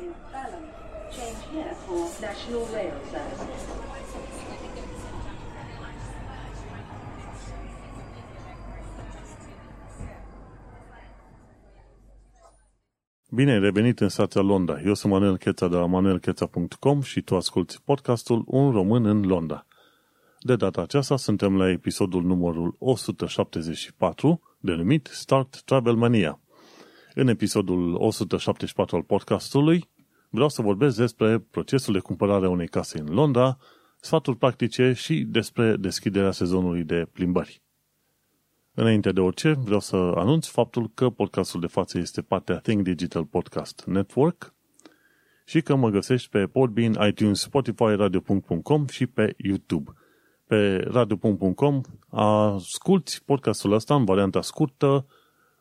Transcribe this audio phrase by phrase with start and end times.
[0.00, 0.64] in Balham.
[1.10, 3.62] Change here for National Rail Services.
[13.30, 14.80] Bine ai revenit în stația Londra.
[14.80, 19.66] Eu sunt Manuel Cheța de la manuelcheța.com și tu asculti podcastul Un român în Londra.
[20.40, 26.40] De data aceasta suntem la episodul numărul 174, denumit Start Travel Mania.
[27.18, 29.88] În episodul 174 al podcastului
[30.30, 33.58] vreau să vorbesc despre procesul de cumpărare a unei case în Londra,
[34.00, 37.62] sfaturi practice și despre deschiderea sezonului de plimbări.
[38.74, 43.24] Înainte de orice, vreau să anunț faptul că podcastul de față este partea Think Digital
[43.24, 44.54] Podcast Network
[45.44, 49.92] și că mă găsești pe Podbean, iTunes, Spotify, Radio.com și pe YouTube.
[50.46, 55.06] Pe Radio.com asculti podcastul ăsta în varianta scurtă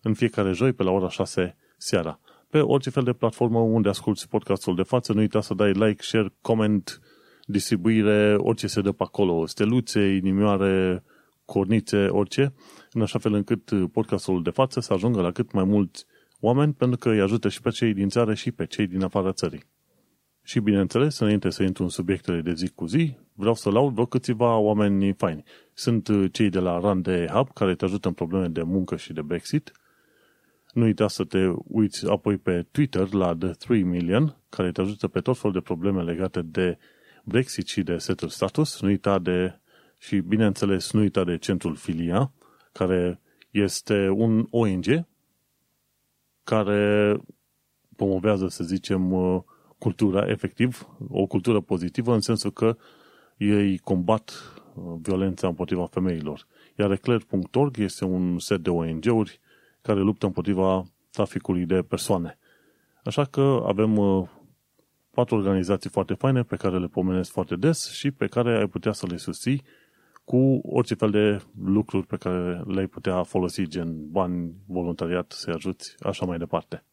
[0.05, 2.19] în fiecare joi pe la ora 6 seara.
[2.49, 6.03] Pe orice fel de platformă unde asculti podcastul de față, nu uita să dai like,
[6.03, 7.01] share, comment,
[7.45, 11.03] distribuire, orice se dă pe acolo, steluțe, inimioare,
[11.45, 12.53] cornițe, orice,
[12.91, 16.05] în așa fel încât podcastul de față să ajungă la cât mai mulți
[16.39, 19.31] oameni, pentru că îi ajută și pe cei din țară și pe cei din afara
[19.31, 19.63] țării.
[20.43, 24.05] Și bineînțeles, înainte să intru în subiectele de zi cu zi, vreau să laud vreo
[24.05, 25.43] câțiva oameni faini.
[25.73, 29.21] Sunt cei de la Rande Hub, care te ajută în probleme de muncă și de
[29.21, 29.71] Brexit.
[30.75, 35.07] Nu uita să te uiți apoi pe Twitter la The 3 Million, care te ajută
[35.07, 36.77] pe tot felul de probleme legate de
[37.23, 38.81] Brexit și de settled status.
[38.81, 39.59] Nu uita de
[39.97, 42.31] și, bineînțeles, nu uita de centrul Filia,
[42.71, 43.19] care
[43.51, 45.05] este un ONG
[46.43, 47.15] care
[47.95, 49.13] promovează, să zicem,
[49.77, 52.77] cultura, efectiv, o cultură pozitivă, în sensul că
[53.37, 54.33] ei combat
[55.01, 56.47] violența împotriva femeilor.
[56.77, 59.39] Iar eclair.org este un set de ONG-uri
[59.85, 62.37] care luptă împotriva traficului de persoane.
[63.03, 63.91] Așa că avem
[65.11, 68.91] patru organizații foarte faine pe care le pomenesc foarte des și pe care ai putea
[68.91, 69.63] să le susții
[70.23, 75.95] cu orice fel de lucruri pe care le-ai putea folosi, gen bani, voluntariat, să ajuți,
[75.99, 76.83] așa mai departe.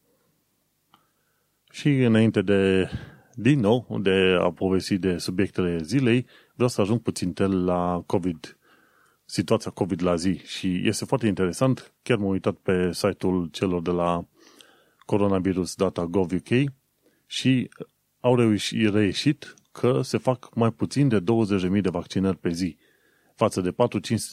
[1.70, 2.88] Și înainte de,
[3.34, 8.56] din nou, de a povesti de subiectele zilei, vreau să ajung puțin tel la COVID,
[9.32, 10.40] situația COVID la zi.
[10.44, 14.24] Și este foarte interesant, chiar m-am uitat pe site-ul celor de la
[15.06, 16.72] coronavirus.gov UK
[17.26, 17.70] și
[18.20, 18.34] au
[18.92, 22.76] reieșit că se fac mai puțin de 20.000 de vaccinări pe zi
[23.34, 23.74] față de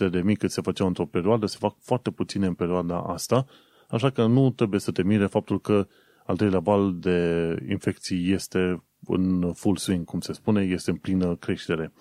[0.08, 3.46] 4-500 de mii cât se făceau într-o perioadă, se fac foarte puține în perioada asta,
[3.90, 5.88] așa că nu trebuie să te mire faptul că
[6.26, 11.36] al treilea val de infecții este în full swing, cum se spune, este în plină
[11.36, 11.94] creștere.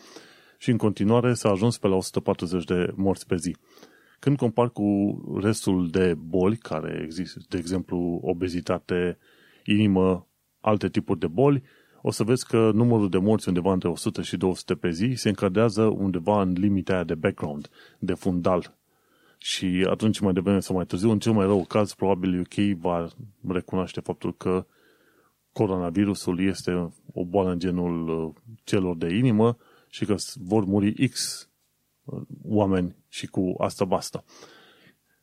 [0.58, 3.56] Și în continuare s-a ajuns pe la 140 de morți pe zi.
[4.18, 4.84] Când compar cu
[5.42, 9.18] restul de boli care există, de exemplu obezitate,
[9.64, 10.26] inimă,
[10.60, 11.62] alte tipuri de boli,
[12.02, 15.28] o să vezi că numărul de morți undeva între 100 și 200 pe zi se
[15.28, 18.76] încadrează undeva în limita aia de background, de fundal.
[19.38, 23.08] Și atunci mai devreme sau mai târziu, în cel mai rău caz, probabil UK va
[23.48, 24.66] recunoaște faptul că
[25.52, 29.56] coronavirusul este o boală în genul uh, celor de inimă
[29.88, 31.48] și că vor muri X
[32.04, 34.24] uh, oameni și cu asta basta.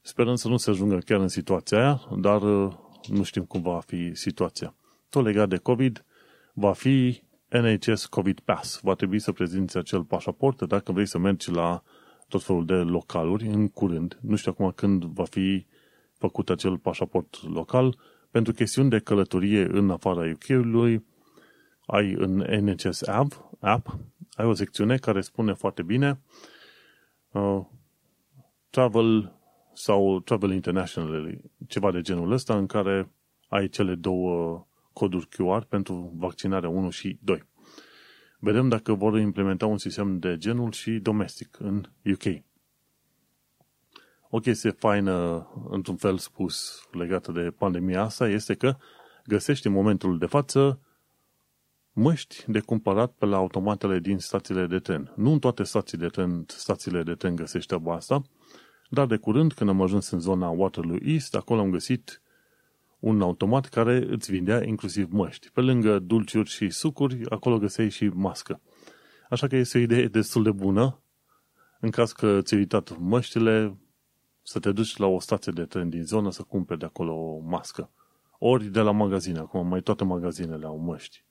[0.02, 2.74] Sperăm să nu se ajungă chiar în situația aia, dar uh,
[3.08, 4.76] nu știm cum va fi situația.
[5.10, 6.06] Tot legat de COVID,
[6.54, 8.80] va fi NHS COVID Pass.
[8.82, 11.84] Va trebui să prezinți acel pașaport dacă vrei să mergi la
[12.28, 14.18] tot felul de localuri în curând.
[14.22, 15.66] Nu știu acum când va fi
[16.18, 17.98] făcut acel pașaport local.
[18.32, 21.06] Pentru chestiuni de călătorie în afara UK-ului,
[21.86, 23.98] ai în NHS app, app
[24.36, 26.20] ai o secțiune care spune foarte bine
[27.32, 27.66] uh,
[28.70, 29.34] travel
[29.74, 33.12] sau travel international, ceva de genul ăsta, în care
[33.48, 37.44] ai cele două coduri QR pentru vaccinarea 1 și 2.
[38.40, 42.44] Vedem dacă vor implementa un sistem de genul și domestic în UK.
[44.30, 48.76] O chestie faină, într-un fel spus, legată de pandemia asta, este că
[49.26, 50.80] găsești în momentul de față
[51.96, 55.12] măști de cumpărat pe la automatele din stațiile de tren.
[55.16, 58.22] Nu în toate stațiile de tren, stațiile de tren găsești treaba asta,
[58.90, 62.22] dar de curând, când am ajuns în zona Waterloo East, acolo am găsit
[63.00, 65.50] un automat care îți vindea inclusiv măști.
[65.50, 68.62] Pe lângă dulciuri și sucuri, acolo găseai și mască.
[69.30, 71.00] Așa că este o idee destul de bună.
[71.80, 73.78] În caz că ți-ai uitat măștile,
[74.42, 77.40] să te duci la o stație de tren din zonă să cumperi de acolo o
[77.40, 77.90] mască.
[78.40, 79.40] Ori de la magazine.
[79.40, 81.24] Acum mai toate magazinele au măști.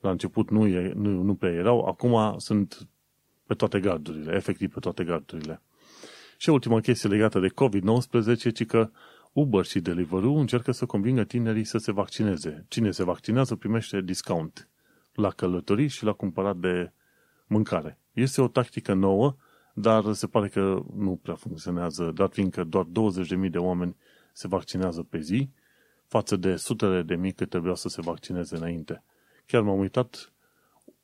[0.00, 2.88] La început nu, e, nu, nu prea erau, acum sunt
[3.46, 5.62] pe toate gardurile, efectiv pe toate gardurile.
[6.36, 8.90] Și ultima chestie legată de COVID-19, ci că
[9.32, 12.64] Uber și Deliveroo încearcă să convingă tinerii să se vaccineze.
[12.68, 14.68] Cine se vaccinează primește discount
[15.14, 16.92] la călătorii și la cumpărat de
[17.46, 17.98] mâncare.
[18.12, 19.36] Este o tactică nouă,
[19.74, 23.96] dar se pare că nu prea funcționează, dat fiindcă doar 20.000 de oameni
[24.32, 25.50] se vaccinează pe zi,
[26.06, 29.02] față de sutele de mii cât trebuia să se vaccineze înainte.
[29.50, 30.32] Chiar m-am uitat,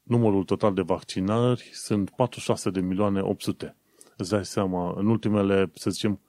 [0.02, 3.76] numărul total de vaccinări sunt 46 de milioane 800.
[4.16, 6.20] Îți dai seama, în ultimele, să zicem,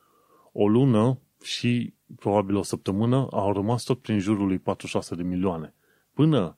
[0.51, 5.73] o lună și probabil o săptămână au rămas tot prin jurul lui 46 de milioane.
[6.13, 6.57] Până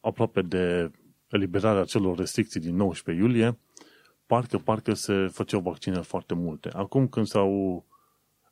[0.00, 0.90] aproape de
[1.28, 3.58] eliberarea celor restricții din 19 iulie,
[4.26, 6.68] parcă, parcă se făceau vaccinări foarte multe.
[6.68, 7.84] Acum când s-au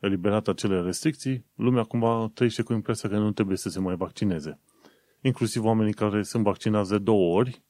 [0.01, 4.61] eliberat acele restricții, lumea cumva trăiește cu impresia că nu trebuie să se mai vaccineze.
[5.21, 7.63] Inclusiv oamenii care sunt vaccinați de două ori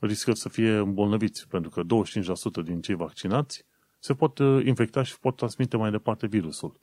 [0.00, 3.64] riscă să fie îmbolnăviți, pentru că 25% din cei vaccinați
[3.98, 6.80] se pot uh, infecta și pot transmite mai departe virusul.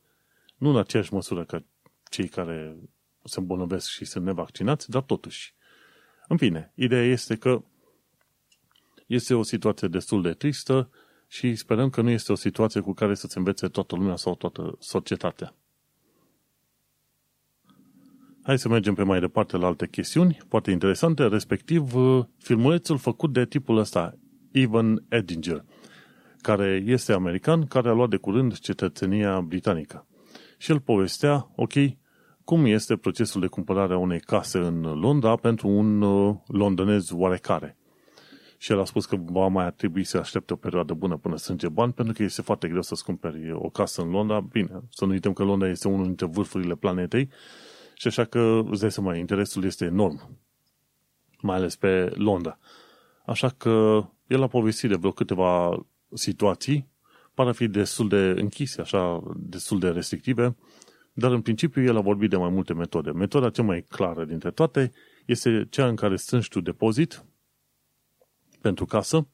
[0.58, 1.64] Nu în aceeași măsură ca
[2.10, 2.78] cei care
[3.24, 5.56] se îmbolnăvesc și sunt nevaccinați, dar totuși.
[6.28, 7.64] În fine, ideea este că
[9.08, 10.90] este o situație destul de tristă
[11.28, 14.76] și sperăm că nu este o situație cu care să-ți învețe toată lumea sau toată
[14.80, 15.56] societatea.
[18.52, 23.34] Hai să mergem pe mai departe la alte chestiuni, poate interesante, respectiv uh, filmulețul făcut
[23.34, 24.18] de tipul ăsta,
[24.52, 25.64] Evan Edinger,
[26.42, 30.08] care este american, care a luat de curând cetățenia britanică.
[30.58, 31.74] Și el povestea, ok,
[32.44, 37.78] cum este procesul de cumpărare a unei case în Londra pentru un uh, londonez oarecare
[38.58, 41.70] și el a spus că va mai trebui să aștepte o perioadă bună până strânge
[41.70, 44.40] bani, pentru că este foarte greu să-ți cumperi o casă în Londra.
[44.40, 47.30] Bine, să nu uităm că Londra este unul dintre vârfurile planetei
[48.02, 50.38] și așa că, îți dai seama, interesul este enorm,
[51.42, 52.58] mai ales pe Londra.
[53.26, 56.88] Așa că el a povestit de vreo câteva situații,
[57.34, 60.56] pare fi destul de închise, așa, destul de restrictive,
[61.14, 63.12] dar în principiu el a vorbit de mai multe metode.
[63.12, 64.92] Metoda cea mai clară dintre toate
[65.26, 67.26] este cea în care strângi tu depozit,
[68.62, 69.28] pentru casă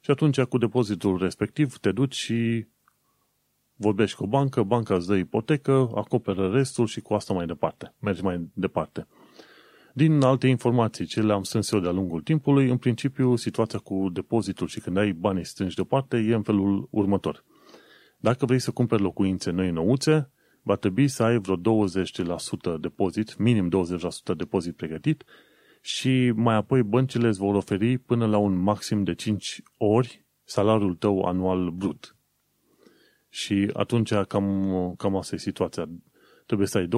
[0.00, 2.66] și atunci cu depozitul respectiv te duci și
[3.76, 7.94] vorbești cu o bancă, banca îți dă ipotecă, acoperă restul și cu asta mai departe.
[8.00, 9.06] Mergi mai departe.
[9.94, 14.66] Din alte informații ce le-am strâns eu de-a lungul timpului, în principiu situația cu depozitul
[14.66, 17.44] și când ai banii strânși deoparte e în felul următor.
[18.18, 20.30] Dacă vrei să cumperi locuințe noi nouțe,
[20.62, 23.70] va trebui să ai vreo 20% depozit, minim
[24.32, 25.24] 20% depozit pregătit
[25.80, 30.94] și mai apoi băncile îți vor oferi până la un maxim de 5 ori salariul
[30.94, 32.16] tău anual brut.
[33.34, 35.88] Și atunci cam, cam asta e situația.
[36.46, 36.88] Trebuie să ai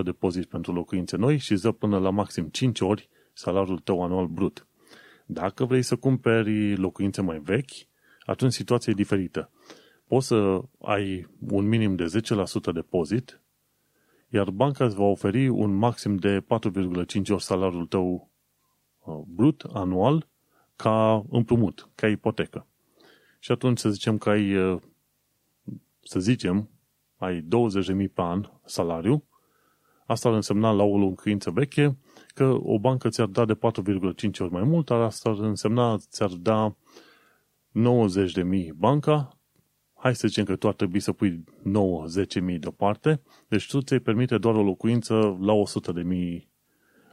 [0.00, 4.26] 20% depozit pentru locuințe noi și ză până la maxim 5 ori salariul tău anual
[4.26, 4.66] brut.
[5.26, 7.70] Dacă vrei să cumperi locuințe mai vechi,
[8.20, 9.50] atunci situația e diferită.
[10.06, 13.40] Poți să ai un minim de 10% depozit
[14.28, 18.30] iar banca îți va oferi un maxim de 4,5 ori salariul tău
[19.04, 20.28] uh, brut anual
[20.76, 22.66] ca împrumut, ca ipotecă.
[23.38, 24.80] Și atunci să zicem că ai, uh,
[26.06, 26.70] să zicem,
[27.16, 27.48] ai 20.000
[28.14, 29.24] pe an salariu,
[30.06, 31.98] asta ar însemna la o locuință veche
[32.34, 33.60] că o bancă ți-ar da de 4,5
[34.38, 36.76] ori mai mult, dar asta ar însemna ți-ar da
[37.72, 39.36] 90.000 banca
[40.06, 41.44] hai să zicem că tu ar trebui să pui
[42.38, 46.50] 9-10 mii deoparte, deci tu ți-ai permite doar o locuință la 100 de mii,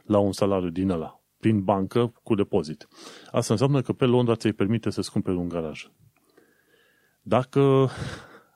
[0.04, 2.88] la un salariu din ăla, prin bancă cu depozit.
[3.30, 5.86] Asta înseamnă că pe Londra ți-ai permite să-ți cumperi un garaj.
[7.22, 7.88] Dacă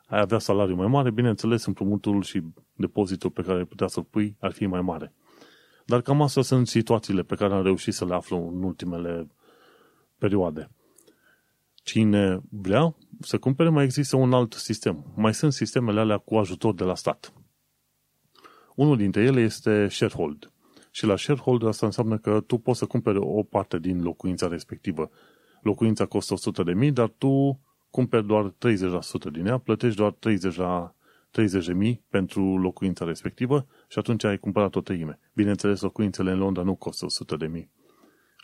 [0.08, 2.42] ai avea salariu mai mare, bineînțeles, împrumutul și
[2.74, 5.12] depozitul pe care ai putea să-l pui ar fi mai mare.
[5.84, 9.28] Dar cam astea sunt situațiile pe care am reușit să le aflu în ultimele
[10.18, 10.70] perioade.
[11.74, 15.12] Cine vrea să cumpere, mai există un alt sistem.
[15.16, 17.32] Mai sunt sistemele alea cu ajutor de la stat.
[18.74, 20.52] Unul dintre ele este sharehold.
[20.90, 25.10] Și la sharehold asta înseamnă că tu poți să cumpere o parte din locuința respectivă.
[25.62, 27.60] Locuința costă 100 de mii, dar tu
[27.98, 30.94] cumperi doar 30% din ea, plătești doar 30 la
[31.30, 35.18] 30 de mii pentru locuința respectivă și atunci ai cumpărat o treime.
[35.34, 37.70] Bineînțeles, locuințele în Londra nu costă 100 de mii.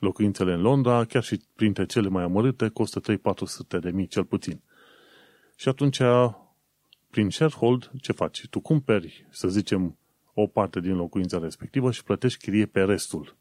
[0.00, 4.61] Locuințele în Londra, chiar și printre cele mai amărâte, costă 3-400 de mii cel puțin.
[5.56, 6.00] Și atunci,
[7.11, 8.46] prin sharehold, ce faci?
[8.50, 9.99] Tu cumperi, să zicem,
[10.32, 13.37] o parte din locuința respectivă și plătești chirie pe restul.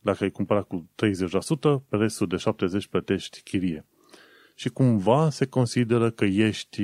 [0.00, 2.36] Dacă ai cumpărat cu 30%, pe restul de
[2.86, 3.86] 70% plătești chirie.
[4.54, 6.82] Și cumva se consideră că ești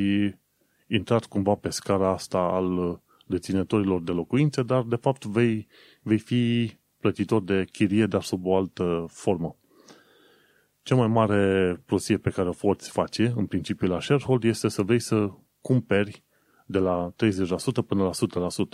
[0.87, 5.67] intrat cumva pe scara asta al deținătorilor de locuințe, dar de fapt vei,
[6.03, 9.57] vei fi plătitor de chirie, dar sub o altă formă.
[10.83, 14.83] Cea mai mare prostie pe care o poți face, în principiu la sharehold, este să
[14.83, 16.23] vrei să cumperi
[16.67, 18.11] de la 30% până la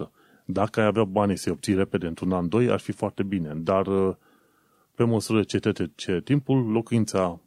[0.06, 0.10] 100%.
[0.44, 3.54] Dacă ai avea banii să-i obții repede într-un an, doi, ar fi foarte bine.
[3.54, 4.14] Dar uh,
[4.94, 7.40] pe măsură ce trece timpul, locuința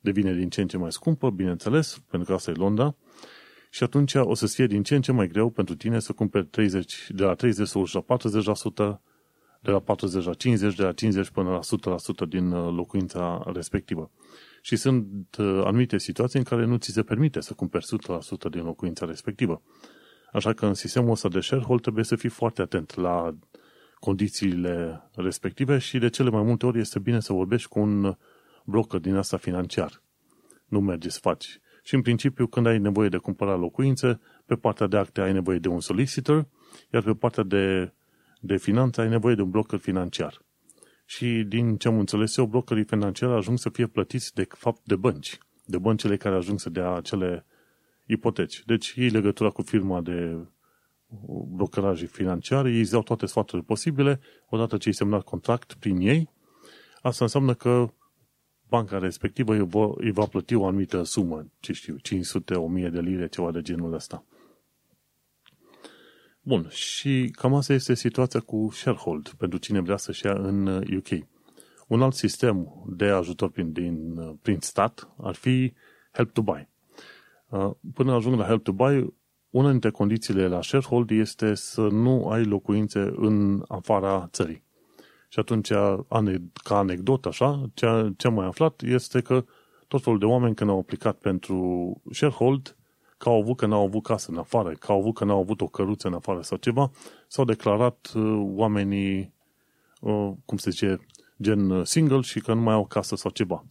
[0.00, 2.94] devine din ce în ce mai scumpă, bineînțeles, pentru că asta e Londra,
[3.70, 6.46] și atunci o să fie din ce în ce mai greu pentru tine să cumperi
[6.46, 8.04] 30, de la 30 la
[8.96, 9.00] 40%,
[9.60, 11.60] de la 40 la 50, de la 50 până la
[12.24, 14.10] 100% din uh, locuința respectivă.
[14.62, 15.06] Și sunt
[15.38, 17.86] uh, anumite situații în care nu ți se permite să cumperi
[18.46, 19.62] 100% din locuința respectivă.
[20.32, 23.34] Așa că în sistemul ăsta de sharehold trebuie să fii foarte atent la
[23.94, 28.16] condițiile respective și de cele mai multe ori este bine să vorbești cu un
[28.68, 30.02] broker din asta financiar.
[30.66, 31.60] Nu mergi să faci.
[31.82, 35.58] Și în principiu, când ai nevoie de cumpăra locuințe, pe partea de acte ai nevoie
[35.58, 36.48] de un solicitor,
[36.92, 37.92] iar pe partea de,
[38.40, 40.42] de finanțe ai nevoie de un broker financiar.
[41.04, 44.96] Și din ce am înțeles eu, brokerii financiari ajung să fie plătiți de fapt de
[44.96, 47.44] bănci, de băncile care ajung să dea acele
[48.06, 48.62] ipoteci.
[48.66, 50.46] Deci ei legătura cu firma de
[51.48, 56.30] brokeraj financiar, ei îți dau toate sfaturile posibile, odată ce ai semnat contract prin ei,
[57.02, 57.92] asta înseamnă că
[58.68, 63.00] banca respectivă îi va, îi va plăti o anumită sumă, ce știu, 500, 1000 de
[63.00, 64.24] lire, ceva de genul ăsta.
[66.40, 71.26] Bun, și cam asta este situația cu sharehold, pentru cine vrea să-și ia în UK.
[71.86, 75.72] Un alt sistem de ajutor prin, din, prin stat ar fi
[76.12, 76.68] Help to Buy.
[77.48, 79.14] Uh, până ajung la Help to Buy,
[79.50, 84.62] una dintre condițiile la sharehold este să nu ai locuințe în afara țării.
[85.28, 85.68] Și atunci,
[86.62, 89.44] ca anecdotă așa, ce, ce am mai aflat este că
[89.88, 92.76] tot felul de oameni când au aplicat pentru sharehold,
[93.18, 95.60] că au avut că n-au avut casă în afară, că au avut că n-au avut
[95.60, 96.90] o căruță în afară sau ceva,
[97.26, 99.34] s-au declarat uh, oamenii,
[100.00, 101.06] uh, cum se zice,
[101.42, 103.64] gen single și că nu mai au casă sau ceva.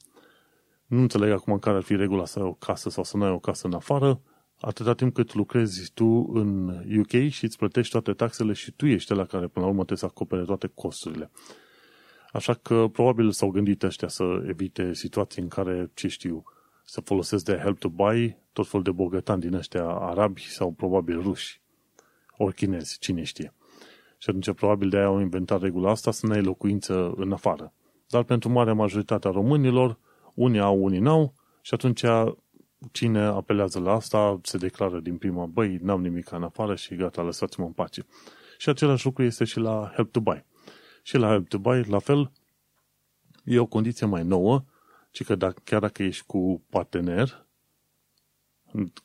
[0.85, 3.31] Nu înțeleg acum care ar fi regula să ai o casă sau să nu ai
[3.31, 4.21] o casă în afară,
[4.59, 6.67] atâta timp cât lucrezi tu în
[6.99, 9.97] UK și îți plătești toate taxele și tu ești la care până la urmă trebuie
[9.97, 11.29] să acopere toate costurile.
[12.31, 16.43] Așa că probabil s-au gândit ăștia să evite situații în care, ce știu,
[16.83, 21.21] să folosesc de help to buy tot fel de bogătani din ăștia arabi sau probabil
[21.21, 21.61] ruși.
[22.37, 23.53] Ori chinezi, cine știe.
[24.17, 27.73] Și atunci probabil de aia au inventat regula asta să ne ai locuință în afară.
[28.07, 29.97] Dar pentru marea majoritatea românilor,
[30.33, 32.03] unii au, unii n-au și atunci
[32.91, 37.22] cine apelează la asta se declară din prima, băi, n-am nimic în afară și gata,
[37.22, 38.05] lăsați-mă în pace.
[38.57, 40.46] Și același lucru este și la Help to Buy.
[41.03, 42.31] Și la Help to Buy, la fel,
[43.43, 44.63] e o condiție mai nouă,
[45.12, 47.48] ci că dacă, chiar dacă ești cu partener,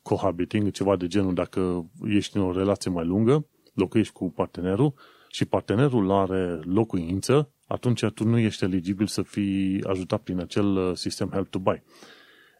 [0.03, 4.95] cohabiting, ceva de genul, dacă ești în o relație mai lungă, locuiești cu partenerul
[5.29, 10.97] și partenerul are locuință, atunci tu nu ești eligibil să fii ajutat prin acel uh,
[10.97, 11.83] sistem Help to Buy.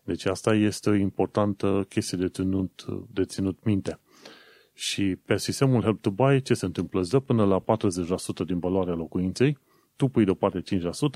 [0.05, 3.99] Deci asta este o importantă chestie de ținut, de ținut minte.
[4.75, 7.01] Și pe sistemul Help to Buy, ce se întâmplă?
[7.01, 7.65] Îți dă până la 40%
[8.47, 9.59] din valoarea locuinței,
[9.97, 10.63] tu pui deoparte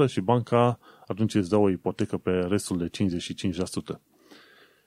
[0.06, 2.90] 5% și banca atunci îți dă o ipotecă pe restul de
[3.96, 4.00] 55%.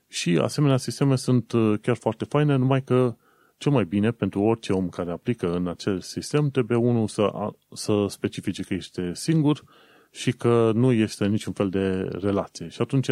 [0.07, 3.15] Și asemenea sisteme sunt uh, chiar foarte faine, numai că
[3.57, 7.31] cel mai bine pentru orice om care aplică în acel sistem trebuie unul să,
[7.73, 9.63] să specifice că este singur
[10.11, 12.67] și că nu este niciun fel de relație.
[12.67, 13.09] Și atunci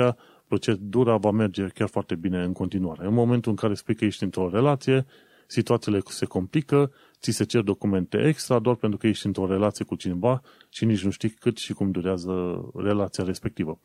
[0.48, 3.06] procedura va merge chiar foarte bine în continuare.
[3.06, 5.06] În momentul în care spui că ești într-o relație,
[5.48, 9.96] situațiile se complică, ți se cer documente extra doar pentru că ești într-o relație cu
[9.96, 13.80] cineva și nici nu știi cât și cum durează relația respectivă.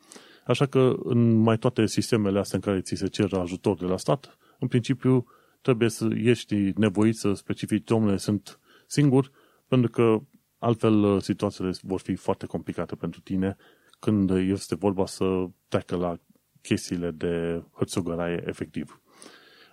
[0.45, 3.97] Așa că în mai toate sistemele astea în care ți se cer ajutor de la
[3.97, 5.25] stat, în principiu
[5.61, 9.31] trebuie să ești nevoit să specifici, domnule, sunt singur,
[9.67, 10.21] pentru că
[10.57, 13.57] altfel situațiile vor fi foarte complicate pentru tine
[13.99, 16.19] când este vorba să treacă la
[16.63, 19.01] chestiile de hărțogăraie efectiv.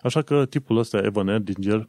[0.03, 1.89] Așa că tipul ăsta, Evan Erdinger,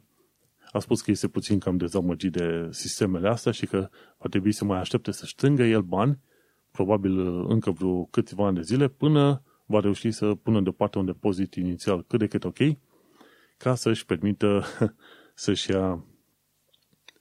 [0.72, 4.64] a spus că este puțin cam dezamăgit de sistemele astea și că va trebui să
[4.64, 6.18] mai aștepte să strângă el bani,
[6.70, 7.18] probabil
[7.48, 12.04] încă vreo câțiva ani de zile, până va reuși să pună deoparte un depozit inițial
[12.04, 12.58] cât de cât ok,
[13.56, 14.64] ca să-și permită
[15.34, 16.04] să-și ia,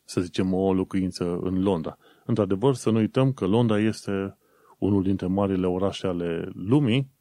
[0.03, 1.97] să zicem, o locuință în Londra.
[2.25, 4.37] Într-adevăr, să nu uităm că Londra este
[4.77, 7.11] unul dintre marile orașe ale lumii,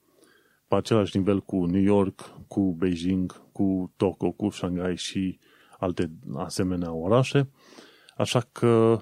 [0.70, 5.38] pe același nivel cu New York, cu Beijing, cu Tokyo, cu Shanghai și
[5.78, 7.50] alte asemenea orașe.
[8.16, 9.00] Așa că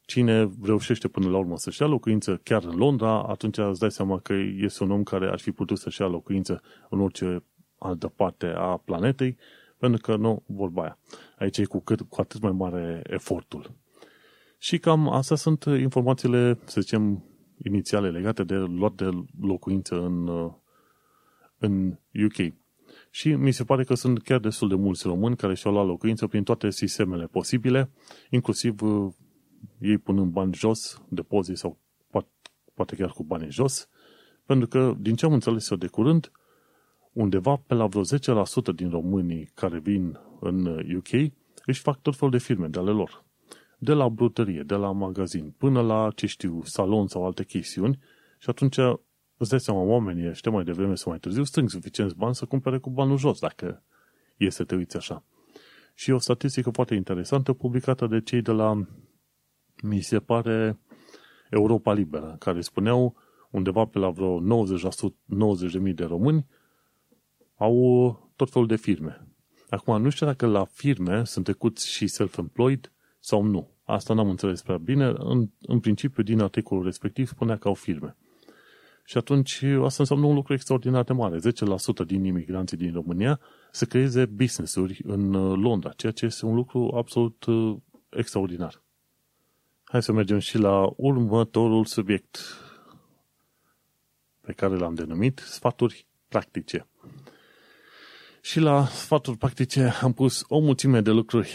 [0.00, 4.18] cine reușește până la urmă să-și ia locuință chiar în Londra, atunci îți dai seama
[4.18, 7.44] că este un om care ar fi putut să-și ia locuință în orice
[7.78, 9.36] altă parte a planetei,
[9.78, 10.98] pentru că nu, vorba aia.
[11.38, 13.70] Aici e cu, cât, cu atât mai mare efortul.
[14.58, 17.24] Și cam astea sunt informațiile, să zicem,
[17.64, 19.08] inițiale legate de luat de
[19.40, 20.28] locuință în,
[21.60, 22.54] în UK.
[23.10, 26.26] Și mi se pare că sunt chiar destul de mulți români care și-au luat locuință
[26.26, 27.90] prin toate sistemele posibile,
[28.30, 29.12] inclusiv uh,
[29.78, 31.78] ei punând bani jos, depozit sau
[32.74, 33.88] poate chiar cu bani jos,
[34.46, 36.30] pentru că, din ce am înțeles eu de curând,
[37.12, 41.32] undeva pe la vreo 10% din românii care vin în UK
[41.66, 43.24] își fac tot felul de firme de ale lor.
[43.78, 47.98] De la brutărie, de la magazin, până la, ce știu, salon sau alte chestiuni
[48.38, 48.76] și atunci
[49.40, 52.78] îți dai seama, oamenii ăștia mai devreme sau mai târziu strâng suficienți bani să cumpere
[52.78, 53.82] cu banul jos, dacă
[54.36, 55.24] e să te uiți așa.
[55.94, 58.86] Și o statistică foarte interesantă publicată de cei de la,
[59.82, 60.78] mi se pare,
[61.50, 63.16] Europa Liberă, care spuneau
[63.50, 64.42] undeva pe la vreo 90%,
[65.88, 66.46] 90.000 de români
[67.56, 69.26] au tot felul de firme.
[69.70, 73.70] Acum, nu știu dacă la firme sunt trecuți și self-employed sau nu.
[73.84, 75.12] Asta n-am înțeles prea bine.
[75.18, 78.16] În, în principiu, din articolul respectiv, spunea că au firme.
[79.10, 81.38] Și atunci asta înseamnă un lucru extraordinar de mare.
[81.38, 83.40] 10% din imigranții din România
[83.70, 87.76] să creeze business-uri în uh, Londra, ceea ce este un lucru absolut uh,
[88.08, 88.82] extraordinar.
[89.84, 92.38] Hai să mergem și la următorul subiect
[94.40, 96.86] pe care l-am denumit sfaturi practice.
[98.40, 101.50] Și la sfaturi practice am pus o mulțime de lucruri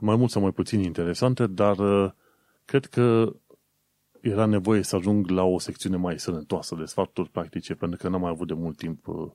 [0.00, 2.10] mai mult sau mai puțin interesante, dar uh,
[2.64, 3.32] cred că
[4.22, 8.20] era nevoie să ajung la o secțiune mai sănătoasă de sfaturi practice, pentru că n-am
[8.20, 9.30] mai avut de mult timp uh,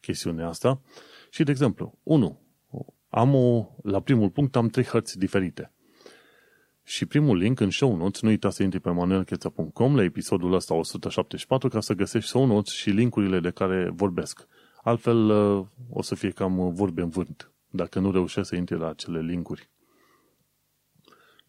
[0.00, 0.80] chestiunea asta.
[1.30, 2.40] Și, de exemplu, 1.
[3.08, 5.72] Am o, la primul punct am trei hărți diferite.
[6.82, 10.74] Și primul link în show notes, nu uita să intri pe manuelcheța.com la episodul ăsta
[10.74, 14.46] 174 ca să găsești show notes și linkurile de care vorbesc.
[14.82, 18.88] Altfel uh, o să fie cam vorbe în vânt, dacă nu reușesc să intri la
[18.88, 19.70] acele linkuri.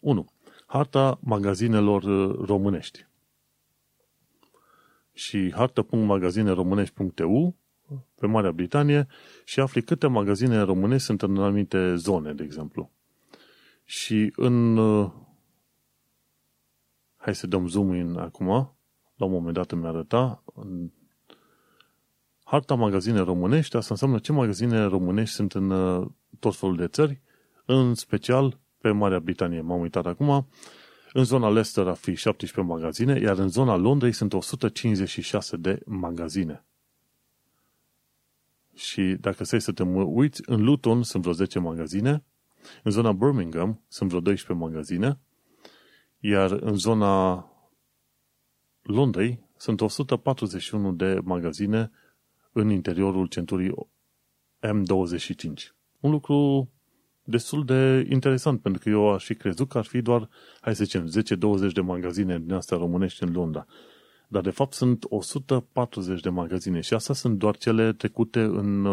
[0.00, 0.31] 1.
[0.72, 3.06] Harta magazinelor uh, românești.
[5.12, 7.56] Și harta.magazineromânești.eu
[8.14, 9.06] pe Marea Britanie
[9.44, 12.90] și afli câte magazine românești sunt în anumite zone, de exemplu.
[13.84, 15.10] Și în uh,
[17.16, 18.46] Hai să dăm zoom in acum.
[19.16, 20.42] La un moment dat îmi arăta.
[22.44, 26.06] Harta magazine românești, asta înseamnă ce magazine românești sunt în uh,
[26.38, 27.20] tot felul de țări,
[27.64, 29.60] în special pe Marea Britanie.
[29.60, 30.48] M-am uitat acum.
[31.12, 36.64] În zona Leicester ar fi 17 magazine, iar în zona Londrei sunt 156 de magazine.
[38.74, 42.24] Și dacă stai să te uiți, în Luton sunt vreo 10 magazine,
[42.82, 45.18] în zona Birmingham sunt vreo 12 magazine,
[46.18, 47.46] iar în zona
[48.82, 51.90] Londrei sunt 141 de magazine
[52.52, 53.74] în interiorul centurii
[54.60, 55.74] M25.
[56.00, 56.70] Un lucru
[57.32, 60.28] destul de interesant, pentru că eu aș fi crezut că ar fi doar,
[60.60, 61.06] hai să zicem,
[61.68, 63.66] 10-20 de magazine din astea românești în Londra.
[64.28, 68.86] Dar de fapt sunt 140 de magazine și astea sunt doar cele trecute în,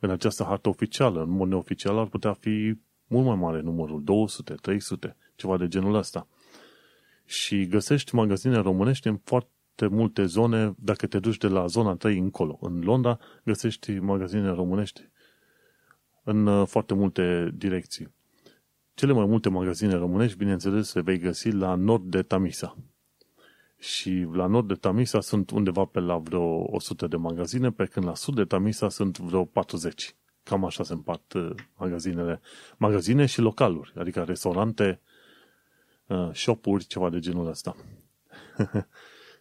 [0.00, 1.22] în această hartă oficială.
[1.22, 2.74] În mod neoficial ar putea fi
[3.06, 6.26] mult mai mare numărul, 200, 300, ceva de genul ăsta
[7.24, 12.18] și găsești magazine românești în foarte multe zone, dacă te duci de la zona 3
[12.18, 12.58] încolo.
[12.60, 15.10] În Londra găsești magazine românești
[16.24, 18.14] în uh, foarte multe direcții.
[18.94, 22.76] Cele mai multe magazine românești, bineînțeles, le vei găsi la nord de Tamisa.
[23.78, 28.06] Și la nord de Tamisa sunt undeva pe la vreo 100 de magazine, pe când
[28.06, 30.14] la sud de Tamisa sunt vreo 40.
[30.42, 32.40] Cam așa se împart uh, magazinele.
[32.76, 35.00] Magazine și localuri, adică restaurante,
[36.12, 37.76] Uh, shop-uri, ceva de genul ăsta.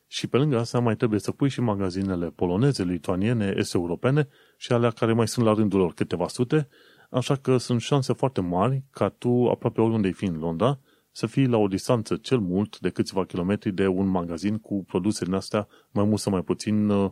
[0.07, 4.27] și pe lângă asta mai trebuie să pui și magazinele poloneze, lituaniene, est-europene
[4.61, 6.67] și alea care mai sunt la rândul lor câteva sute,
[7.09, 10.79] așa că sunt șanse foarte mari ca tu, aproape oriunde fi în Londra,
[11.11, 15.25] să fii la o distanță cel mult de câțiva kilometri de un magazin cu produse
[15.25, 17.11] din astea mai mult sau mai puțin, uh,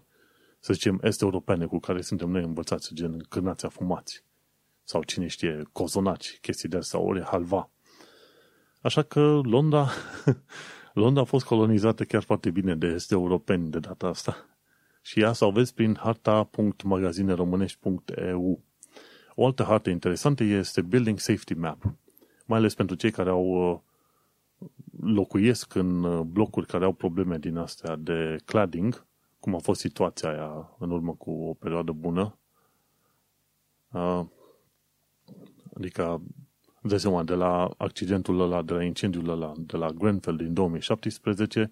[0.59, 4.23] să zicem, est-europene, cu care suntem noi învățați, gen cârnați afumați
[4.83, 7.69] sau cine știe, cozonaci, chestii de astea, ori halva.
[8.81, 9.89] Așa că Londra,
[11.03, 14.48] Londra a fost colonizată chiar foarte bine de este europeni de data asta.
[15.09, 18.61] Și ea să o vezi prin harta.magazineromânești.eu.
[19.35, 21.93] O altă hartă interesantă este Building Safety Map.
[22.45, 23.79] Mai ales pentru cei care au uh,
[25.01, 29.05] locuiesc în uh, blocuri care au probleme din astea de cladding,
[29.39, 32.37] cum a fost situația aia în urmă cu o perioadă bună.
[33.91, 34.25] Uh,
[35.73, 36.21] adică
[36.81, 41.71] de seama, de la accidentul ăla, de la incendiul ăla, de la Grenfell din 2017,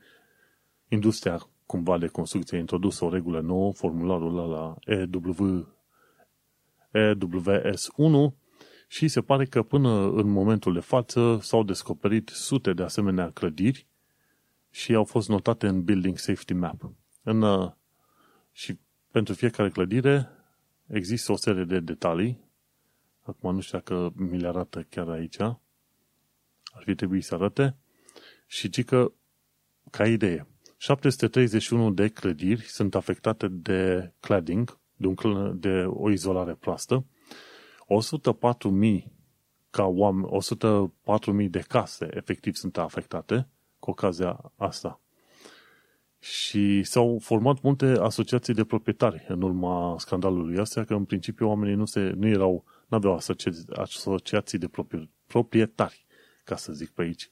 [0.88, 5.68] industria cumva de construcție a introdus o regulă nouă, formularul ăla EW,
[6.92, 8.36] EWS1
[8.88, 13.88] și se pare că până în momentul de față s-au descoperit sute de asemenea clădiri
[14.70, 16.92] și au fost notate în Building Safety Map.
[17.24, 17.72] În, uh,
[18.52, 18.80] și
[19.12, 20.30] pentru fiecare clădire
[20.86, 22.46] există o serie de detalii.
[23.22, 25.40] Acum nu știu dacă mi le arată chiar aici.
[25.40, 27.76] Ar fi trebuit să arate.
[28.46, 29.12] Și ci că,
[29.92, 37.06] ca idee, 731 de clădiri sunt afectate de cladding, de, un, de o izolare proastă.
[39.00, 39.04] 104.000
[39.70, 40.28] ca oameni,
[41.44, 43.48] 104.000 de case efectiv sunt afectate
[43.80, 45.02] cu ocazia asta.
[46.20, 51.76] Și s-au format multe asociații de proprietari în urma scandalului ăsta, că în principiu oamenii
[51.76, 53.20] nu, se, nu erau, nu aveau
[53.76, 54.70] asociații de
[55.28, 56.06] proprietari,
[56.44, 57.32] ca să zic pe aici.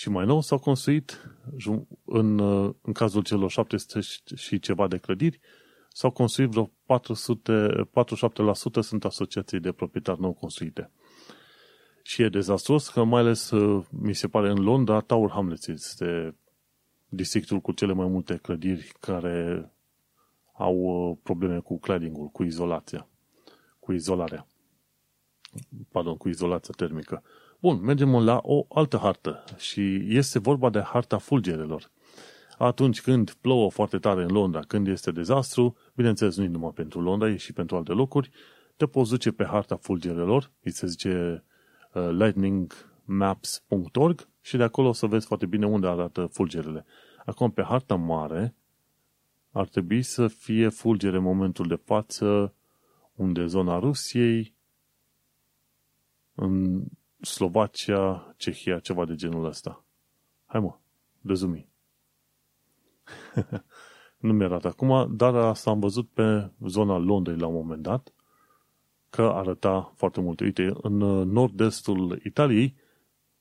[0.00, 1.36] Și mai nou s-au construit,
[2.04, 2.38] în,
[2.82, 4.00] în cazul celor 700
[4.34, 5.40] și ceva de clădiri,
[5.88, 7.68] s-au construit vreo 400,
[8.78, 10.90] 47% sunt asociații de proprietari nou construite.
[12.02, 13.50] Și e dezastruos că mai ales,
[13.90, 16.36] mi se pare, în Londra, Tower Hamlets este
[17.08, 19.70] districtul cu cele mai multe clădiri care
[20.52, 23.08] au uh, probleme cu cladding-ul, cu izolația,
[23.78, 24.46] cu izolarea.
[25.92, 27.22] Pardon, cu izolația termică.
[27.60, 31.90] Bun, mergem la o altă hartă și este vorba de harta fulgerelor.
[32.58, 37.28] Atunci când plouă foarte tare în Londra, când este dezastru, bineînțeles nu numai pentru Londra,
[37.28, 38.30] e și pentru alte locuri,
[38.76, 41.44] te poți duce pe harta fulgerelor, îi se zice
[41.92, 46.84] uh, lightningmaps.org și de acolo o să vezi foarte bine unde arată fulgerele.
[47.24, 48.54] Acum, pe harta mare,
[49.50, 52.54] ar trebui să fie fulgere în momentul de față
[53.14, 54.54] unde zona Rusiei,
[56.34, 56.82] în
[57.20, 59.84] Slovacia, Cehia, ceva de genul ăsta.
[60.46, 60.78] Hai mă,
[61.22, 61.68] rezumi.
[64.18, 68.12] nu mi arată acum, dar asta am văzut pe zona Londrei la un moment dat,
[69.10, 70.40] că arăta foarte mult.
[70.40, 70.96] Uite, în
[71.30, 72.76] nord-estul Italiei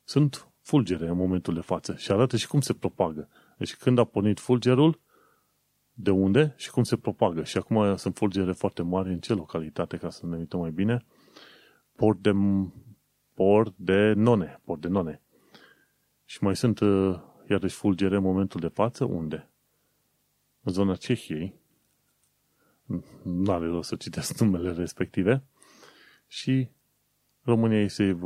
[0.03, 3.29] sunt fulgere în momentul de față și arată și cum se propagă.
[3.57, 4.99] Deci când a pornit fulgerul,
[6.01, 7.43] de unde și cum se propagă.
[7.43, 11.05] Și acum sunt fulgere foarte mari în ce localitate, ca să ne uităm mai bine.
[11.95, 12.31] Port de,
[13.39, 14.59] port de None.
[14.63, 15.21] Port de None.
[16.25, 19.49] Și mai sunt uh, iarăși fulgere în momentul de față, unde?
[20.61, 21.53] În zona Cehiei.
[23.23, 25.43] Nu are rost să citesc numele respective.
[26.27, 26.69] Și
[27.41, 28.19] România este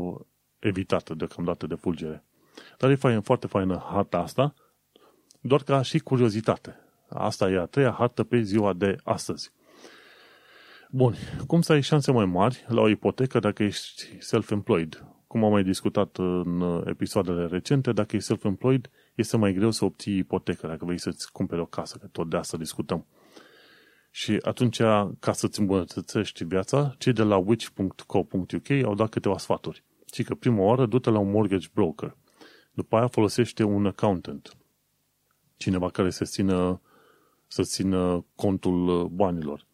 [0.59, 2.23] evitată deocamdată de fulgere.
[2.77, 4.53] Dar e fain, foarte faină harta asta,
[5.41, 6.75] doar ca și curiozitate.
[7.09, 9.51] Asta e a treia hartă pe ziua de astăzi.
[10.95, 11.15] Bun,
[11.47, 15.05] cum să ai șanse mai mari la o ipotecă dacă ești self-employed?
[15.27, 20.17] Cum am mai discutat în episoadele recente, dacă ești self-employed, este mai greu să obții
[20.17, 23.05] ipotecă dacă vrei să-ți cumperi o casă, că tot de asta discutăm.
[24.11, 24.77] Și atunci,
[25.19, 29.83] ca să-ți îmbunătățești viața, cei de la which.co.uk au dat câteva sfaturi.
[30.13, 32.17] Și că prima oară du-te la un mortgage broker.
[32.71, 34.57] După aia folosește un accountant.
[35.57, 36.81] Cineva care să țină,
[37.47, 39.65] să țină contul banilor.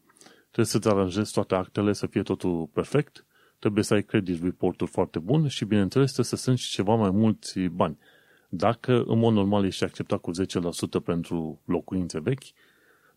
[0.60, 3.26] Trebuie să-ți aranjezi toate actele, să fie totul perfect.
[3.60, 7.60] Trebuie să ai credit report foarte bun și, bineînțeles, trebuie să strângi ceva mai mulți
[7.60, 7.98] bani.
[8.50, 12.44] Dacă, în mod normal, ești acceptat cu 10% pentru locuințe vechi,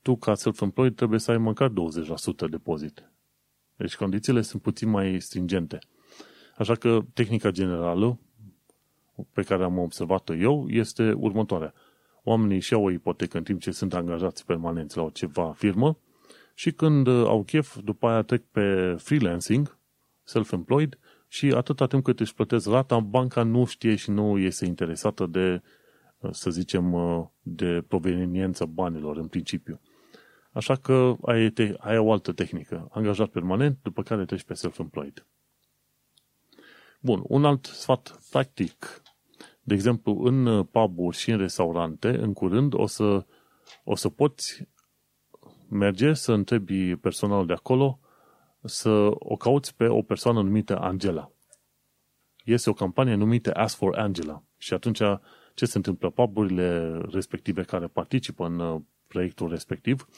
[0.02, 1.72] tu, ca self-employed, trebuie să ai măcar 20%
[2.50, 3.10] depozit.
[3.76, 5.78] Deci condițiile sunt puțin mai stringente.
[6.56, 8.18] Așa că tehnica generală
[9.32, 11.74] pe care am observat-o eu este următoarea.
[12.22, 15.96] Oamenii și au o ipotecă în timp ce sunt angajați permanenți la o ceva firmă
[16.54, 19.78] și când au chef, după aia trec pe freelancing,
[20.24, 25.26] self-employed, și atâta timp cât își plătesc rata, banca nu știe și nu este interesată
[25.26, 25.62] de,
[26.30, 26.94] să zicem,
[27.42, 29.80] de proveniență banilor în principiu.
[30.52, 32.88] Așa că ai, te, ai o altă tehnică.
[32.90, 35.26] Angajat permanent, după care treci pe self-employed.
[37.00, 39.02] Bun, un alt sfat practic.
[39.62, 43.26] De exemplu, în pub și în restaurante, în curând, o să,
[43.84, 44.68] o să poți
[45.72, 47.98] merge să întrebi personalul de acolo
[48.64, 51.30] să o cauți pe o persoană numită Angela.
[52.44, 54.42] Este o campanie numită Ask for Angela.
[54.56, 55.00] Și atunci
[55.54, 56.10] ce se întâmplă?
[56.10, 60.08] Puburile respective care participă în uh, proiectul respectiv,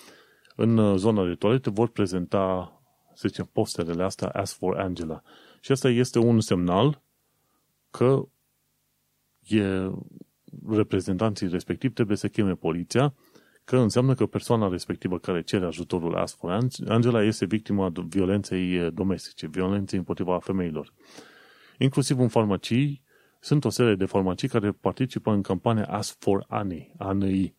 [0.56, 2.72] în uh, zona de toalete vor prezenta,
[3.14, 5.22] să zicem, posterele astea Ask for Angela.
[5.60, 7.02] Și asta este un semnal
[7.90, 8.28] că
[9.46, 9.90] e,
[10.68, 13.14] reprezentanții respectiv trebuie să cheme poliția,
[13.64, 19.46] că înseamnă că persoana respectivă care cere ajutorul Ask for Angela este victima violenței domestice,
[19.46, 20.92] violenței împotriva femeilor.
[21.78, 23.02] Inclusiv în farmacii,
[23.40, 27.54] sunt o serie de farmacii care participă în campania Ask for Annie, ANI.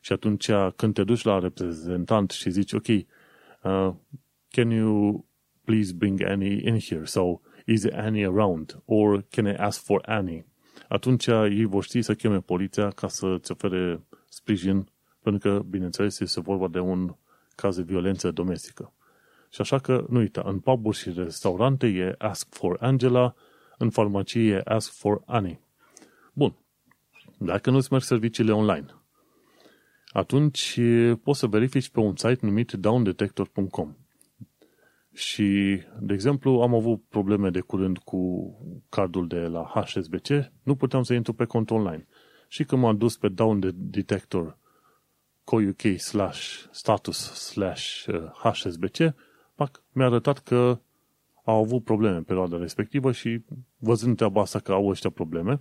[0.00, 3.94] Și atunci când te duci la reprezentant și zici, ok, uh,
[4.48, 5.26] can you
[5.64, 7.04] please bring Annie in here?
[7.04, 8.82] So, is Annie around?
[8.84, 10.46] Or can I ask for Annie?
[10.88, 14.88] Atunci ei vor ști să cheme poliția ca să-ți ofere sprijin,
[15.26, 17.14] pentru că, bineînțeles, este vorba de un
[17.54, 18.92] caz de violență domestică.
[19.50, 23.34] Și așa că, nu uita, în puburi și restaurante e Ask for Angela,
[23.78, 25.60] în farmacie e Ask for Annie.
[26.32, 26.56] Bun.
[27.38, 28.86] Dacă nu-ți merg serviciile online,
[30.08, 30.80] atunci
[31.22, 33.94] poți să verifici pe un site numit downdetector.com.
[35.12, 38.52] Și, de exemplu, am avut probleme de curând cu
[38.88, 40.28] cardul de la HSBC,
[40.62, 42.06] nu puteam să intru pe cont online.
[42.48, 44.58] Și când m-am dus pe Down Detector
[45.46, 48.06] co.uk slash status slash
[48.42, 49.12] HSBC, uh,
[49.54, 50.78] pac, mi-a arătat că
[51.44, 53.44] au avut probleme în perioada respectivă și
[53.76, 55.60] văzând treaba asta că au ăștia probleme,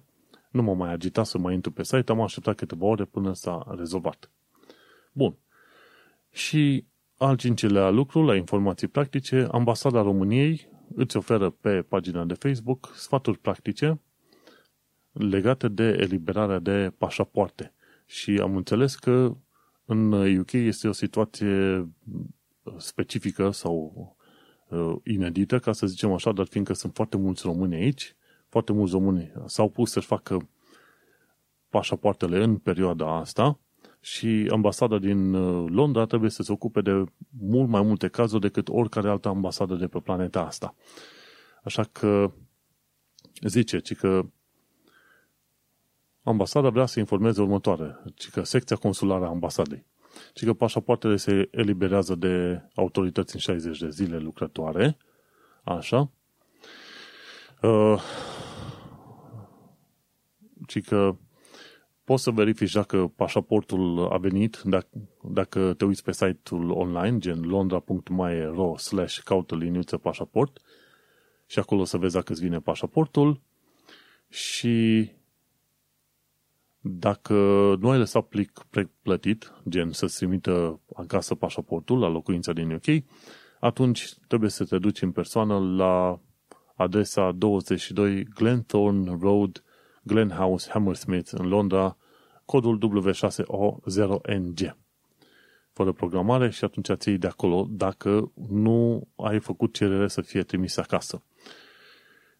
[0.50, 3.66] nu m-am mai agitat să mai intru pe site, am așteptat câteva ore până s-a
[3.78, 4.32] rezolvat.
[5.12, 5.36] Bun.
[6.32, 6.86] Și
[7.18, 13.38] al cincilea lucru, la informații practice, Ambasada României îți oferă pe pagina de Facebook sfaturi
[13.38, 14.00] practice
[15.12, 17.74] legate de eliberarea de pașapoarte.
[18.06, 19.36] Și am înțeles că
[19.86, 21.88] în UK este o situație
[22.78, 24.16] specifică sau
[24.70, 28.16] uh, inedită, ca să zicem așa, dar fiindcă sunt foarte mulți români aici,
[28.50, 30.50] foarte mulți români s-au pus să-și facă
[31.70, 33.60] pașapoartele în perioada asta
[34.00, 37.04] și ambasada din uh, Londra trebuie să se ocupe de
[37.40, 40.76] mult mai multe cazuri decât oricare altă ambasadă de pe planeta asta.
[41.64, 42.32] Așa că
[43.42, 44.26] zice, ci că
[46.26, 49.86] ambasada vrea să informeze următoare, ci că secția consulară a ambasadei,
[50.34, 54.98] ci că pașapoartele se eliberează de autorități în 60 de zile lucrătoare,
[55.64, 56.12] așa,
[57.62, 58.02] uh,
[60.68, 61.16] ci că
[62.04, 64.88] poți să verifici dacă pașaportul a venit, dacă,
[65.22, 70.62] dacă te uiți pe site-ul online, gen londra.my.ro slash caută liniuță pașaport
[71.46, 73.42] și acolo să vezi dacă îți vine pașaportul.
[74.30, 75.10] Și
[76.88, 77.34] dacă
[77.80, 78.66] nu ai lăsat plic
[79.02, 83.04] plătit, gen să-ți trimită acasă pașaportul la locuința din UK,
[83.60, 86.20] atunci trebuie să te duci în persoană la
[86.76, 89.64] adresa 22 Glenthorne Road,
[90.04, 91.98] Glenhouse, Hammersmith, în Londra,
[92.46, 94.76] codul W6O0NG.
[95.72, 100.78] Fără programare și atunci ți de acolo dacă nu ai făcut cerere să fie trimis
[100.78, 101.24] acasă.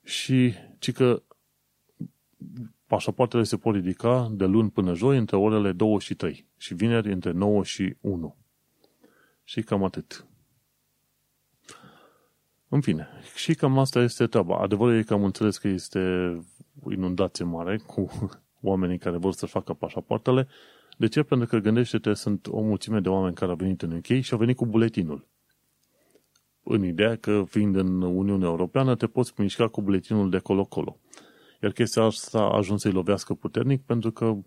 [0.04, 1.22] Și ci că
[2.88, 7.12] pașapoartele se pot ridica de luni până joi între orele 2 și 3 și vineri
[7.12, 8.36] între 9 și 1.
[9.44, 10.26] Și cam atât.
[12.68, 14.58] În fine, și cam asta este treaba.
[14.58, 16.00] Adevărul e că am înțeles că este
[16.92, 18.10] inundație mare cu
[18.62, 20.48] oamenii care vor să facă pașapoartele.
[20.98, 21.24] De ce?
[21.24, 24.38] Pentru că gândește-te, sunt o mulțime de oameni care au venit în UK și au
[24.40, 25.28] venit cu buletinul.
[26.64, 30.98] În ideea că, fiind în Uniunea Europeană, te poți mișca cu buletinul de colo-colo.
[31.62, 34.38] Iar chestia asta a ajuns să-i lovească puternic pentru că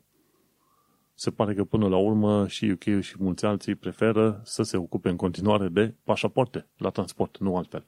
[1.14, 5.08] se pare că până la urmă și UK și mulți alții preferă să se ocupe
[5.08, 7.86] în continuare de pașapoarte la transport, nu altfel.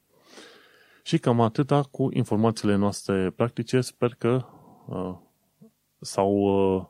[1.03, 3.81] Și cam atâta cu informațiile noastre practice.
[3.81, 4.45] Sper că
[4.87, 5.15] uh,
[5.99, 6.85] s-au, uh,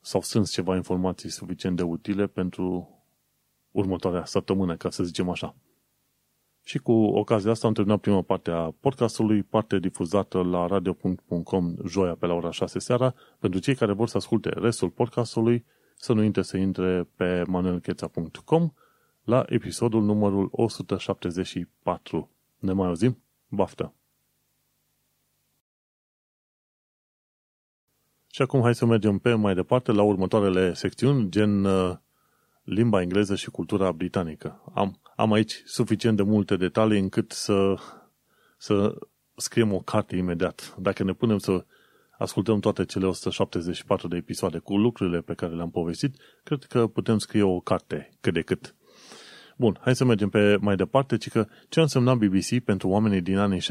[0.00, 2.88] s-au strâns ceva informații suficient de utile pentru
[3.70, 5.54] următoarea săptămână, ca să zicem așa.
[6.68, 12.14] Și cu ocazia asta am terminat prima parte a podcastului, parte difuzată la radio.com joia
[12.14, 13.14] pe la ora 6 seara.
[13.38, 15.64] Pentru cei care vor să asculte restul podcastului,
[15.96, 18.70] să nu intre să intre pe manuelcheța.com
[19.24, 22.30] la episodul numărul 174.
[22.58, 23.22] Ne mai auzim?
[23.48, 23.94] Baftă!
[28.26, 31.96] Și acum hai să mergem pe mai departe la următoarele secțiuni, gen uh,
[32.68, 34.62] limba engleză și cultura britanică.
[34.74, 37.74] Am, am aici suficient de multe detalii încât să,
[38.56, 38.94] să
[39.36, 40.74] scriem o carte imediat.
[40.78, 41.64] Dacă ne punem să
[42.18, 47.18] ascultăm toate cele 174 de episoade cu lucrurile pe care le-am povestit, cred că putem
[47.18, 48.74] scrie o carte cât de cât.
[49.56, 53.20] Bun, hai să mergem pe mai departe, ci că ce a însemnat BBC pentru oamenii
[53.20, 53.64] din anii 60-70.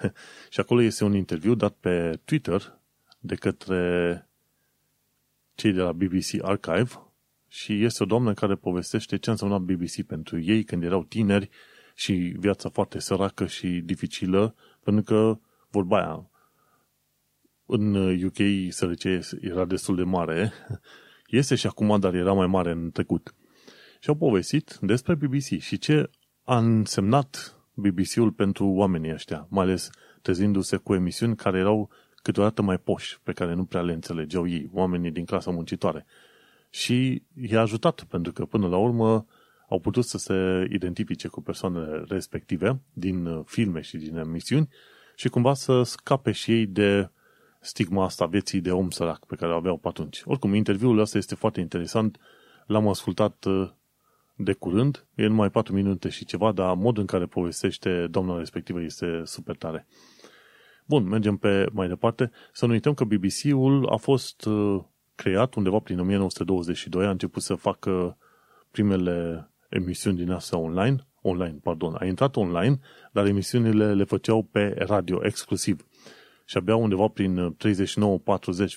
[0.50, 2.78] și acolo este un interviu dat pe Twitter
[3.18, 4.22] de către
[5.54, 7.07] cei de la BBC Archive
[7.48, 11.48] și este o doamnă care povestește ce a însemnat BBC pentru ei când erau tineri
[11.94, 15.38] și viața foarte săracă și dificilă, pentru că,
[15.70, 16.30] vorba aia,
[17.66, 18.36] în UK
[18.68, 20.52] sărăcie era destul de mare,
[21.26, 23.34] este și acum, dar era mai mare în trecut.
[24.00, 26.10] Și au povestit despre BBC și ce
[26.44, 29.90] a însemnat BBC-ul pentru oamenii ăștia, mai ales
[30.22, 31.90] trezindu-se cu emisiuni care erau
[32.22, 36.06] câteodată mai poși, pe care nu prea le înțelegeau ei, oamenii din clasa muncitoare.
[36.70, 39.26] Și i-a ajutat, pentru că până la urmă
[39.68, 44.68] au putut să se identifice cu persoanele respective din uh, filme și din emisiuni
[45.16, 47.10] și cumva să scape și ei de
[47.60, 50.22] stigma asta vieții de om sărac pe care o aveau pe atunci.
[50.24, 52.18] Oricum, interviul ăsta este foarte interesant.
[52.66, 53.70] L-am ascultat uh,
[54.34, 58.80] de curând, e numai 4 minute și ceva, dar modul în care povestește doamna respectivă
[58.80, 59.86] este super tare.
[60.84, 62.30] Bun, mergem pe mai departe.
[62.52, 64.84] Să nu uităm că BBC-ul a fost uh,
[65.18, 68.16] creat undeva prin 1922, a început să facă
[68.70, 72.78] primele emisiuni din astea online, online, pardon, a intrat online,
[73.12, 75.86] dar emisiunile le făceau pe radio exclusiv.
[76.44, 77.56] Și abia undeva prin 39-40,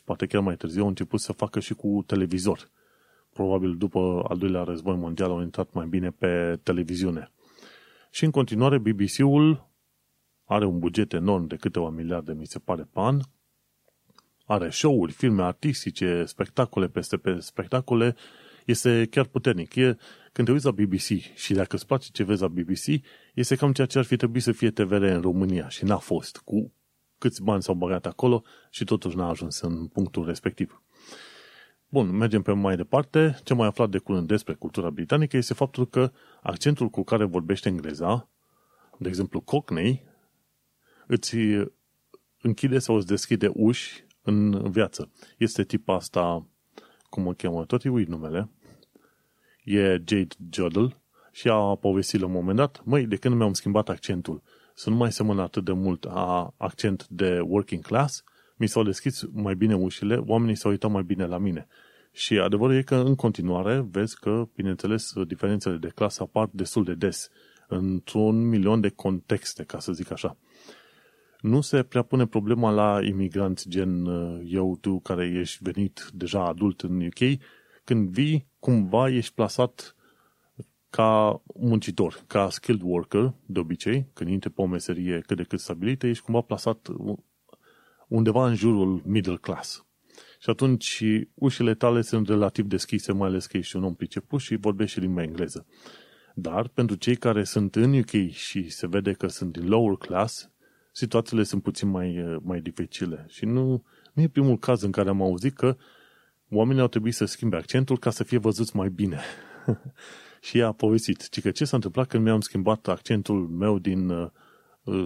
[0.06, 2.70] poate chiar mai târziu, au început să facă și cu televizor.
[3.34, 7.32] Probabil după al doilea război mondial au intrat mai bine pe televiziune.
[8.12, 9.70] Și în continuare BBC-ul
[10.46, 13.20] are un buget enorm de câteva miliarde, mi se pare, pe an,
[14.52, 18.16] are show-uri, filme artistice, spectacole peste pe spectacole,
[18.66, 19.76] este chiar puternic.
[19.76, 19.98] E,
[20.32, 23.72] când te uiți la BBC și dacă îți place ce vezi la BBC, este cam
[23.72, 26.38] ceea ce ar fi trebuit să fie TVR în România și n-a fost.
[26.38, 26.74] Cu
[27.18, 30.82] câți bani s-au băgat acolo și totuși n-a ajuns în punctul respectiv.
[31.90, 33.40] Bun, mergem pe mai departe.
[33.44, 36.12] Ce mai aflat de curând despre cultura britanică este faptul că
[36.42, 38.30] accentul cu care vorbește engleza,
[38.98, 40.04] de exemplu Cockney,
[41.08, 41.36] îți
[42.42, 45.12] închide sau îți deschide uși în viață.
[45.38, 46.48] Este tipa asta,
[47.10, 48.50] cum o cheamă, tot uit numele,
[49.64, 50.86] e Jade Jodl
[51.32, 54.42] și a povestit la un moment dat, măi, de când mi-am schimbat accentul,
[54.74, 58.24] să nu mai semăn atât de mult a accent de working class,
[58.56, 61.68] mi s-au deschis mai bine ușile, oamenii s-au uitat mai bine la mine.
[62.12, 66.94] Și adevărul e că în continuare vezi că, bineînțeles, diferențele de clasă apar destul de
[66.94, 67.30] des,
[67.68, 70.38] într-un milion de contexte, ca să zic așa
[71.42, 76.46] nu se prea pune problema la imigranți gen uh, eu, tu, care ești venit deja
[76.46, 77.40] adult în UK,
[77.84, 79.96] când vii, cumva ești plasat
[80.90, 85.60] ca muncitor, ca skilled worker, de obicei, când intri pe o meserie cât de cât
[85.60, 86.88] stabilită, ești cumva plasat
[88.08, 89.86] undeva în jurul middle class.
[90.40, 94.56] Și atunci ușile tale sunt relativ deschise, mai ales că ești un om priceput și
[94.56, 95.66] vorbești și limba engleză.
[96.36, 100.51] Dar pentru cei care sunt în UK și se vede că sunt din lower class,
[100.92, 103.26] situațiile sunt puțin mai, eh, mai dificile.
[103.30, 105.78] Și nu, nu e primul caz în care am auzit că
[106.50, 109.20] oamenii au trebuit să schimbe accentul ca să fie văzuți mai bine.
[110.42, 111.30] și ea a povestit.
[111.30, 114.30] Ci că ce s-a întâmplat când mi-am schimbat accentul meu din uh,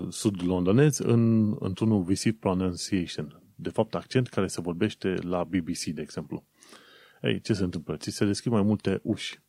[0.10, 3.42] sud londonez în, într-unul visit pronunciation.
[3.56, 6.46] De fapt, accent care se vorbește la BBC, de exemplu.
[7.22, 7.98] Ei, ce se întâmplă?
[7.98, 9.44] Ți se deschid mai multe uși.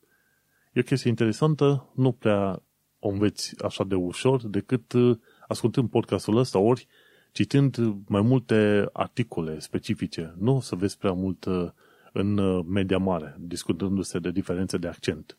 [0.72, 2.62] E o chestie interesantă, nu prea
[2.98, 6.86] o înveți așa de ușor, decât uh, ascultând podcastul ăsta, ori
[7.32, 10.34] citând mai multe articole specifice.
[10.38, 11.70] Nu o să vezi prea mult uh,
[12.12, 15.38] în uh, media mare, discutându-se de diferențe de accent.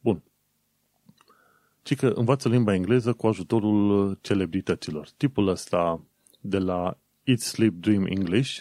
[0.00, 0.22] Bun.
[1.82, 5.08] Ci că învață limba engleză cu ajutorul uh, celebrităților.
[5.16, 6.00] Tipul ăsta
[6.40, 8.60] de la Eat, Sleep, Dream English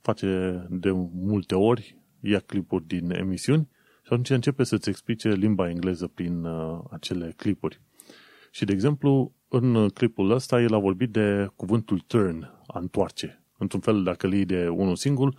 [0.00, 3.68] face de multe ori, ia clipuri din emisiuni
[4.02, 7.80] și atunci începe să-ți explice limba engleză prin uh, acele clipuri.
[8.50, 13.42] Și, de exemplu, în clipul ăsta el a vorbit de cuvântul turn, a întoarce.
[13.58, 15.34] Într-un fel, dacă îl iei de unul singur,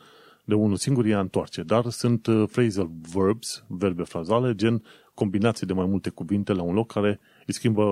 [0.46, 1.64] de unul singur e a întoarce.
[1.64, 6.74] Dar sunt uh, phrasal verbs, verbe frazale, gen combinații de mai multe cuvinte la un
[6.74, 7.84] loc care îi schimbă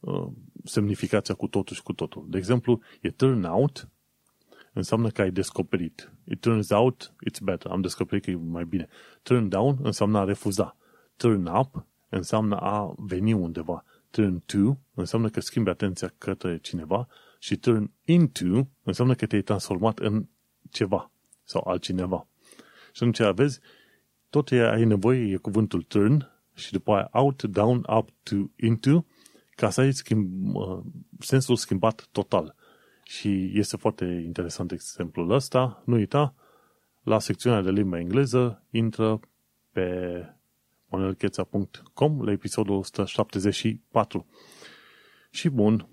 [0.00, 0.26] uh,
[0.64, 2.26] semnificația cu totul și cu totul.
[2.28, 3.88] De exemplu, e turn out,
[4.72, 6.12] înseamnă că ai descoperit.
[6.24, 7.70] It turns out, it's better.
[7.70, 8.88] Am descoperit că e mai bine.
[9.22, 10.76] Turn down înseamnă a refuza.
[11.16, 17.56] Turn up înseamnă a veni undeva turn to înseamnă că schimbi atenția către cineva și
[17.56, 20.26] turn into înseamnă că te-ai transformat în
[20.70, 21.10] ceva
[21.44, 22.26] sau altcineva.
[22.92, 23.60] Și atunci vezi,
[24.30, 29.04] tot ce ai nevoie e cuvântul turn și după aia out, down, up, to, into,
[29.54, 30.54] ca să ai schimb,
[31.18, 32.54] sensul schimbat total.
[33.02, 35.82] Și este foarte interesant exemplul ăsta.
[35.84, 36.34] Nu uita,
[37.02, 39.20] la secțiunea de limba engleză intră
[39.72, 40.22] pe
[40.88, 44.26] monelcheța.com la episodul 174.
[45.30, 45.88] Și bun,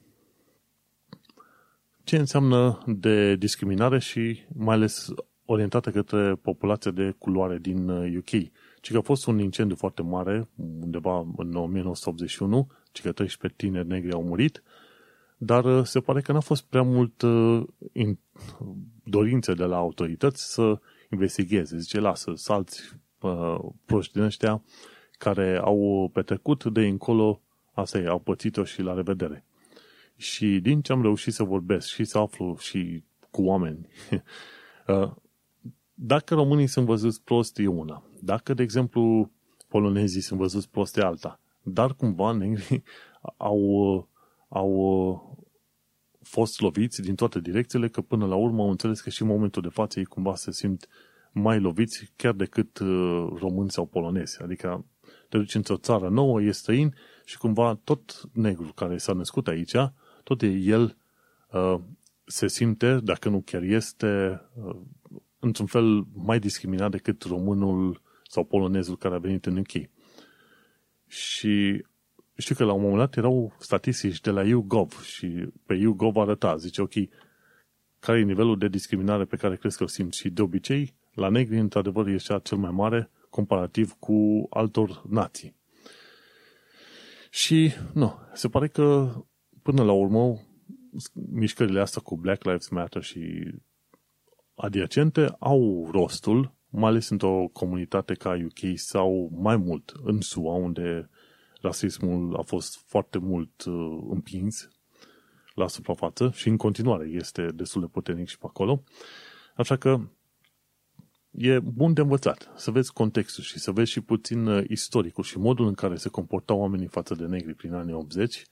[2.04, 5.14] ce înseamnă de discriminare și mai ales
[5.46, 8.32] orientată către populația de culoare din UK.
[8.32, 8.48] Uh,
[8.82, 13.88] ci că a fost un incendiu foarte mare, undeva în 1981, ci că 13 tineri
[13.88, 14.64] negri au murit,
[15.38, 17.64] dar uh, se pare că n-a fost prea mult uh,
[19.04, 20.80] dorință de la autorități să
[21.10, 21.78] investigheze.
[21.78, 22.82] Zice, lasă, salți
[23.26, 24.64] uh, proști din ăștia
[25.18, 27.42] care au petrecut de încolo,
[27.74, 29.46] asta e, au pățit-o și la revedere.
[30.16, 33.88] Și din ce am reușit să vorbesc și să aflu și cu oameni,
[34.88, 35.12] uh,
[35.94, 38.04] dacă românii sunt văzuți prost, e una.
[38.22, 39.32] Dacă, de exemplu,
[39.68, 41.40] polonezii sunt văzuți prost, e alta.
[41.62, 42.84] Dar cumva negrii
[43.38, 44.08] au,
[44.48, 45.38] au
[46.22, 49.62] fost loviți din toate direcțiile, că până la urmă au înțeles că și în momentul
[49.62, 50.88] de față ei cumva se simt
[51.38, 54.42] mai loviți chiar decât uh, români sau polonezi.
[54.42, 54.86] Adică
[55.30, 59.76] te duci într-o țară nouă, e străin și cumva tot negru care s-a născut aici,
[60.24, 60.98] tot e el
[61.52, 61.80] uh,
[62.26, 64.76] se simte, dacă nu chiar este, uh,
[65.40, 69.90] într-un fel mai discriminat decât românul sau polonezul care a venit în UK.
[71.08, 71.86] Și
[72.38, 76.56] știu că la un moment dat erau statistici de la YouGov și pe YouGov arăta,
[76.56, 76.94] zice, ok,
[78.00, 80.20] care e nivelul de discriminare pe care crezi că o simți?
[80.20, 85.56] Și de obicei, la negri, într-adevăr, este cel mai mare comparativ cu altor nații.
[87.30, 89.14] Și, nu, se pare că,
[89.62, 90.40] până la urmă,
[91.14, 93.54] mișcările astea cu Black Lives Matter și
[94.56, 101.10] adiacente au rostul, mai ales într-o comunitate ca UK sau mai mult în SUA, unde
[101.62, 104.70] rasismul a fost foarte mult uh, împins
[105.54, 108.84] la suprafață și în continuare este destul de puternic și pe acolo.
[109.56, 110.00] Așa că
[111.38, 115.38] e bun de învățat să vezi contextul și să vezi și puțin uh, istoricul și
[115.38, 118.44] modul în care se comportau oamenii față de negri prin anii 80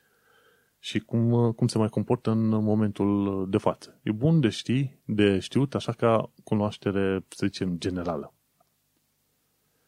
[0.79, 3.99] și cum, uh, cum se mai comportă în momentul de față.
[4.03, 8.33] E bun de ști, de știut, așa ca cunoaștere, să zicem, generală.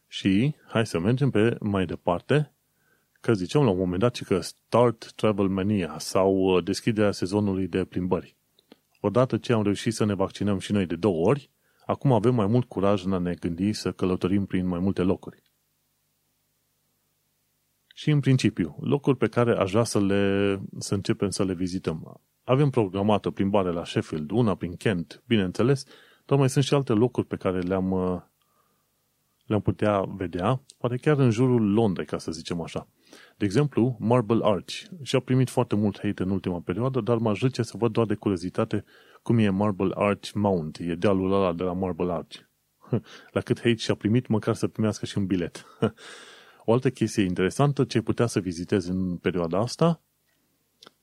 [0.07, 2.53] Și hai să mergem pe mai departe
[3.25, 7.85] că ziceam la un moment dat că Start Travel Mania sau uh, deschiderea sezonului de
[7.85, 8.35] plimbări.
[8.99, 11.49] Odată ce am reușit să ne vaccinăm și noi de două ori,
[11.85, 15.43] acum avem mai mult curaj în a ne gândi să călătorim prin mai multe locuri.
[17.93, 22.21] Și în principiu, locuri pe care aș vrea să, le, să începem să le vizităm.
[22.43, 25.85] Avem programată plimbare la Sheffield, una prin Kent, bineînțeles,
[26.25, 28.21] dar mai sunt și alte locuri pe care le-am, uh,
[29.45, 32.87] le-am putea vedea, poate chiar în jurul Londrei, ca să zicem așa.
[33.37, 37.61] De exemplu, Marble Arch și-a primit foarte mult hate în ultima perioadă, dar m-aș zice
[37.61, 38.83] să văd doar de curiozitate
[39.25, 42.37] cum e Marble Arch Mount, e dealul ăla de la Marble Arch.
[43.35, 45.65] La cât hate și-a primit, măcar să primească și un bilet.
[46.67, 50.01] O altă chestie interesantă ce ai putea să vizitezi în perioada asta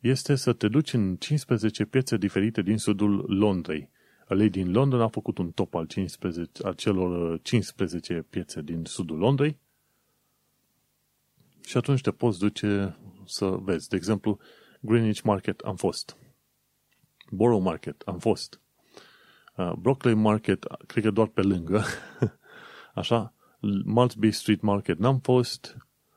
[0.01, 3.91] este să te duci în 15 piețe diferite din sudul Londrei.
[4.29, 9.19] Alei din London a făcut un top al, 15, al celor 15 piețe din sudul
[9.19, 9.59] Londrei
[11.65, 12.97] și atunci te poți duce
[13.27, 13.89] să vezi.
[13.89, 14.39] De exemplu,
[14.81, 16.17] Greenwich Market am fost.
[17.35, 18.61] Borough Market am fost.
[19.57, 21.85] Uh, Brockley Market, cred că doar pe lângă.
[22.95, 23.35] Așa.
[23.85, 25.77] Maltby Street Market n-am fost.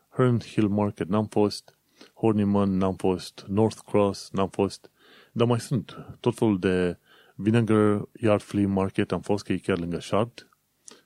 [0.09, 1.78] Herne Hill Market n-am fost.
[2.13, 3.45] Horniman n-am fost.
[3.47, 4.91] North Cross n-am fost.
[5.32, 6.97] Dar mai sunt tot felul de
[7.36, 10.49] Vinegar Yard Flea Market am fost, că e chiar lângă Shard.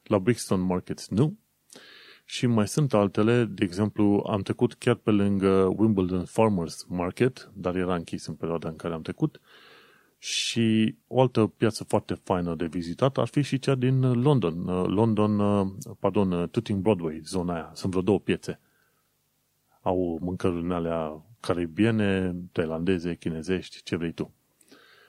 [0.03, 1.37] La Brixton Markets nu.
[2.25, 7.75] Și mai sunt altele, de exemplu, am trecut chiar pe lângă Wimbledon Farmers Market, dar
[7.75, 9.41] era închis în perioada în care am trecut,
[10.21, 14.63] și o altă piață foarte faină de vizitat ar fi și cea din London.
[14.93, 15.37] London,
[15.99, 17.71] pardon, Tooting Broadway, zona aia.
[17.73, 18.59] Sunt vreo două piețe.
[19.81, 24.33] Au mâncărurile alea caribiene, tailandeze, chinezești, ce vrei tu.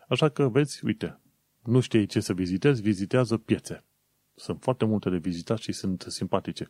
[0.08, 1.20] Așa că, vezi, uite,
[1.64, 3.84] nu știi ce să vizitezi, vizitează piețe.
[4.34, 6.68] Sunt foarte multe de vizitat și sunt simpatice.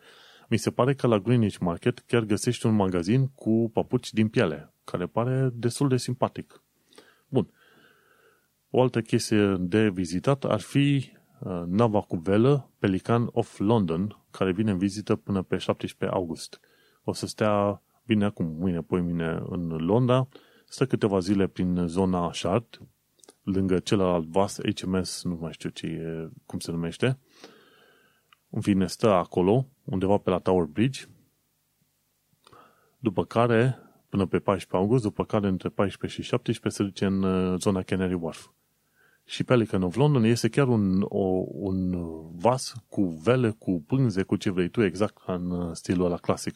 [0.49, 4.73] Mi se pare că la Greenwich Market chiar găsești un magazin cu papuci din piele,
[4.85, 6.63] care pare destul de simpatic.
[8.71, 8.81] Bun.
[8.81, 14.53] O altă chestie de vizitat ar fi uh, nava cu velă Pelican of London, care
[14.53, 16.61] vine în vizită până pe 17 august.
[17.05, 20.29] O să stea, bine acum, mâine, poi mine în Londra,
[20.67, 22.81] stă câteva zile prin zona Shard,
[23.43, 27.19] lângă celălalt vas HMS, nu mai știu ce e, cum se numește,
[28.51, 31.05] în fine, stă acolo, undeva pe la Tower Bridge,
[32.99, 37.23] după care, până pe 14 august, după care între 14 și 17 se duce în
[37.23, 38.51] uh, zona Canary Wharf.
[39.31, 41.93] Și Pelican of London este chiar un, o, un
[42.37, 46.55] vas cu vele, cu pânze, cu ce vrei tu, exact în uh, stilul ăla clasic.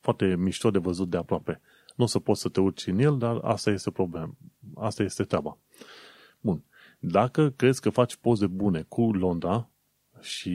[0.00, 1.60] Foarte mișto de văzut de aproape.
[1.96, 4.36] Nu o să poți să te urci în el, dar asta este problem.
[4.74, 5.58] Asta este treaba.
[6.40, 6.64] Bun.
[6.98, 9.68] Dacă crezi că faci poze bune cu Londra,
[10.20, 10.54] și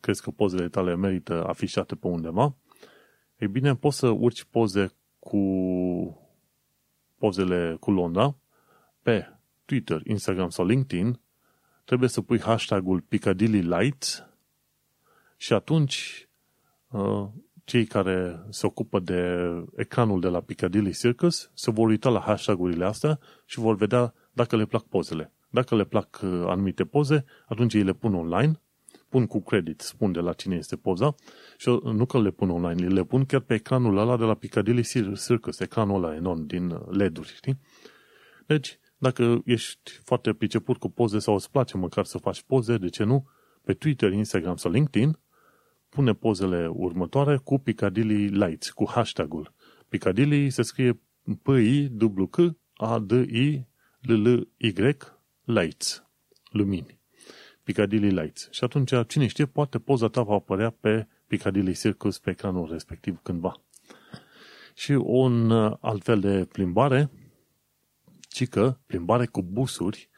[0.00, 2.54] crezi că pozele tale merită afișate pe undeva,
[3.36, 5.40] e bine, poți să urci poze cu
[7.18, 8.36] pozele cu Londra
[9.02, 9.34] pe
[9.64, 11.20] Twitter, Instagram sau LinkedIn,
[11.84, 14.24] trebuie să pui hashtagul Piccadilly Lights
[15.36, 16.28] și atunci
[16.90, 17.28] uh,
[17.64, 22.84] cei care se ocupă de ecranul de la Piccadilly Circus se vor uita la hashtagurile
[22.84, 25.32] astea și vor vedea dacă le plac pozele.
[25.50, 28.58] Dacă le plac uh, anumite poze, atunci ei le pun online
[29.14, 31.14] pun cu credit, spun de la cine este poza
[31.56, 34.82] și nu că le pun online, le pun chiar pe ecranul ăla de la Piccadilly
[35.16, 37.60] Circus, ecranul ăla enorm din LED-uri, știi?
[38.46, 42.88] Deci, dacă ești foarte priceput cu poze sau îți place măcar să faci poze, de
[42.88, 43.26] ce nu?
[43.64, 45.18] pe Twitter, Instagram sau LinkedIn,
[45.88, 49.52] pune pozele următoare cu Piccadilly Lights, cu hashtagul.
[49.88, 51.00] Piccadilly se scrie
[51.42, 52.16] P-I-W-K-A-D-I-L-L-Y
[55.44, 56.04] Lights,
[56.50, 56.98] lumini.
[57.62, 58.48] Piccadilly Lights.
[58.50, 63.20] Și atunci, cine știe, poate poza ta va apărea pe Piccadilly Circus pe ecranul respectiv
[63.22, 63.60] cândva.
[64.74, 65.50] Și un
[65.80, 67.10] alt fel de plimbare,
[68.34, 70.10] ci că plimbare cu busuri,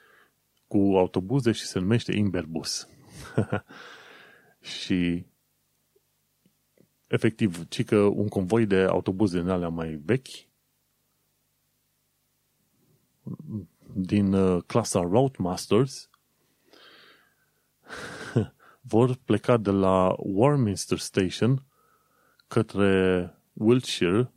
[0.66, 2.88] cu autobuze și se numește Imberbus.
[4.78, 5.26] și
[7.06, 10.48] efectiv, ci că un convoi de autobuze în alea mai vechi
[13.94, 16.10] din uh, clasa Roadmasters
[18.92, 21.66] vor pleca de la Warminster Station
[22.48, 24.32] către Wiltshire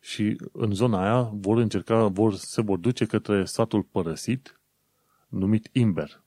[0.00, 4.60] și în zona aia vor încerca, vor, se vor duce către satul părăsit
[5.28, 6.22] numit Imber.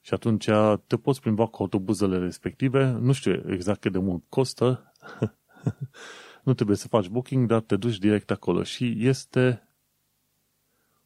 [0.00, 0.48] Și atunci
[0.86, 4.92] te poți plimba cu autobuzele respective, nu știu exact cât de mult costă,
[6.44, 9.68] nu trebuie să faci booking, dar te duci direct acolo și este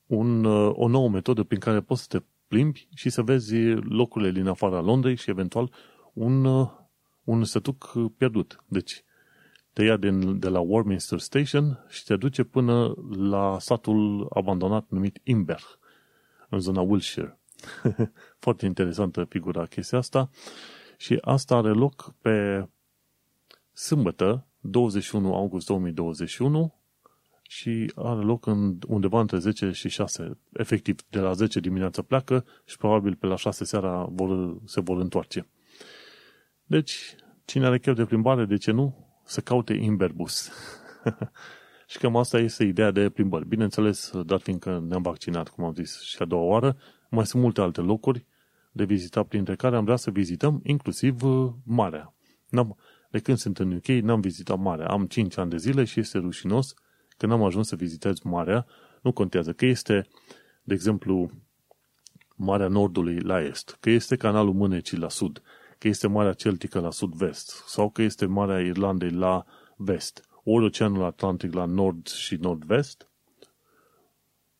[0.06, 4.46] un, o nouă metodă prin care poți să te plimbi și să vezi locurile din
[4.46, 5.72] afara Londrei și eventual
[6.12, 6.68] un,
[7.24, 8.64] un sătuc pierdut.
[8.66, 9.04] Deci,
[9.72, 15.20] te ia din, de la Warminster Station și te duce până la satul abandonat numit
[15.22, 15.60] Imber,
[16.48, 17.38] în zona Wiltshire.
[18.44, 20.30] Foarte interesantă figura chestia asta.
[20.96, 22.66] Și asta are loc pe
[23.72, 26.74] sâmbătă, 21 august 2021
[27.42, 30.38] și are loc în, undeva între 10 și 6.
[30.52, 35.00] Efectiv, de la 10 dimineața pleacă și probabil pe la 6 seara vor, se vor
[35.00, 35.46] întoarce.
[36.64, 37.14] Deci,
[37.44, 39.01] cine are chef de plimbare, de ce nu?
[39.24, 40.50] Să caute Imberbus.
[41.90, 43.46] și cam asta este ideea de plimbări.
[43.46, 46.76] Bineînțeles, dar fiindcă ne-am vaccinat, cum am zis și a doua oară,
[47.10, 48.26] mai sunt multe alte locuri
[48.72, 52.14] de vizitat, printre care am vrea să vizităm inclusiv uh, marea.
[52.48, 52.76] N-am,
[53.10, 54.86] de când sunt în UK, n-am vizitat marea.
[54.86, 56.74] Am 5 ani de zile și este rușinos
[57.16, 58.66] că n-am ajuns să vizitez marea.
[59.02, 60.06] Nu contează că este,
[60.62, 61.30] de exemplu,
[62.36, 65.42] Marea Nordului la est, că este canalul Mânecii la sud,
[65.82, 69.44] că este Marea Celtică la sud-vest, sau că este Marea Irlandei la
[69.76, 73.08] vest, ori Oceanul Atlantic la nord și nord-vest,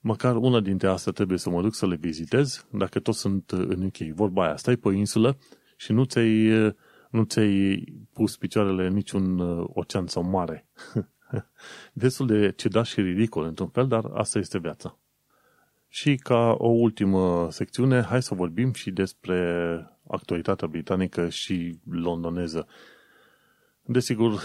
[0.00, 3.84] măcar una dintre astea trebuie să mă duc să le vizitez, dacă tot sunt în
[3.84, 3.96] UK.
[3.96, 5.38] Vorba aia, stai pe o insulă
[5.76, 6.48] și nu ți-ai,
[7.10, 10.68] nu ți-ai pus picioarele în niciun uh, ocean sau mare.
[11.92, 14.98] Destul de ciudat și ridicol într-un fel, dar asta este viața.
[15.88, 22.66] Și ca o ultimă secțiune, hai să vorbim și despre actualitatea britanică și londoneză.
[23.82, 24.40] Desigur,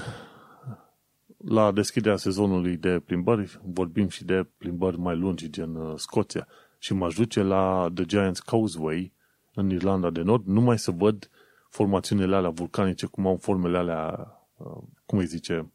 [1.38, 6.48] la deschiderea sezonului de plimbări vorbim și de plimbări mai lungi gen uh, Scoția
[6.80, 9.14] și mă duce la The Giants Causeway
[9.54, 11.30] în Irlanda de Nord numai să văd
[11.70, 15.72] formațiunile alea vulcanice, cum au formele alea, uh, cum îi zice,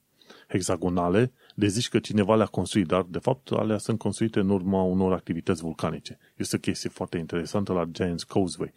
[0.48, 4.82] hexagonale, de zici că cineva le-a construit, dar de fapt alea sunt construite în urma
[4.82, 6.18] unor activități vulcanice.
[6.36, 8.72] Este o chestie foarte interesantă la Giants Causeway.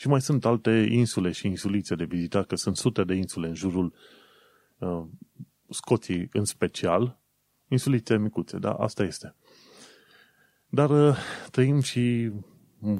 [0.00, 3.54] Și mai sunt alte insule și insulițe de vizitat, că sunt sute de insule în
[3.54, 3.94] jurul
[4.78, 5.02] uh,
[5.68, 7.20] Scoției în special,
[7.68, 9.34] insulițe micuțe, da, asta este.
[10.68, 11.16] Dar uh,
[11.50, 12.32] trăim și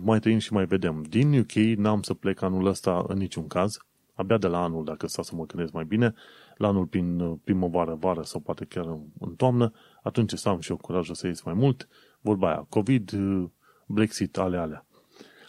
[0.02, 1.02] mai trăim și mai vedem.
[1.02, 3.78] Din UK n-am să plec anul ăsta în niciun caz,
[4.14, 6.14] abia de la anul, dacă stau să mă gândesc mai bine,
[6.56, 8.86] la anul prin uh, primăvară, vară sau poate chiar
[9.18, 9.72] în toamnă,
[10.02, 11.88] atunci să am și eu curajul să ies mai mult.
[12.20, 13.48] Vorba aia, COVID, uh,
[13.86, 14.84] Brexit, ale alea.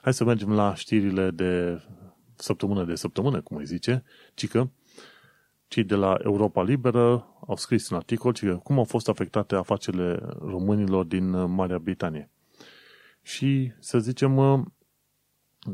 [0.01, 1.81] Hai să mergem la știrile de
[2.35, 4.69] săptămână de săptămână, cum îi zice, ci că
[5.67, 9.55] cei de la Europa Liberă au scris un articol ci că cum au fost afectate
[9.55, 12.29] afacerile românilor din uh, Marea Britanie.
[13.21, 14.65] Și, să zicem,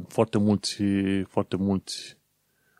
[0.07, 0.83] foarte mulți,
[1.27, 2.17] foarte mulți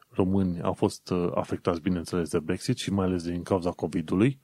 [0.10, 4.39] români au fost uh, afectați, bineînțeles, de Brexit și mai ales din cauza COVID-ului,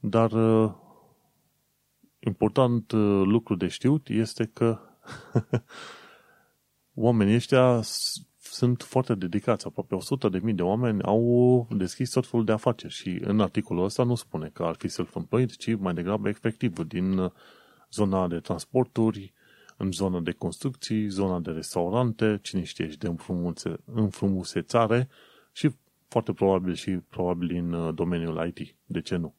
[0.00, 0.74] dar uh,
[2.18, 4.80] important uh, lucru de știut este că
[7.00, 7.80] oamenii ăștia
[8.40, 9.66] sunt foarte dedicați.
[9.66, 13.84] Aproape 100 de mii de oameni au deschis tot felul de afaceri și în articolul
[13.84, 17.32] ăsta nu spune că ar fi self-employed, ci mai degrabă efectiv din
[17.90, 19.32] zona de transporturi,
[19.76, 25.08] în zona de construcții, zona de restaurante, cine știe, și de înfrumuse, înfrumusețare
[25.52, 25.70] și
[26.08, 28.76] foarte probabil și probabil în uh, domeniul IT.
[28.84, 29.34] De ce nu?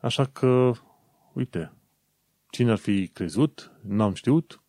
[0.00, 0.72] Așa că,
[1.32, 1.72] uite,
[2.50, 4.63] cine ar fi crezut, n-am știut,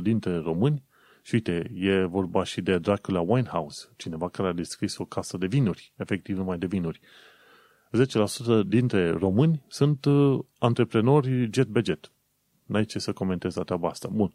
[0.00, 0.84] 10% dintre români,
[1.22, 5.46] și uite, e vorba și de Dracula Winehouse, cineva care a descris o casă de
[5.46, 7.00] vinuri, efectiv numai de vinuri.
[8.62, 12.10] 10% dintre români sunt uh, antreprenori jet budget.
[12.64, 14.08] N-ai ce să comentezi la treaba asta.
[14.12, 14.32] Bun.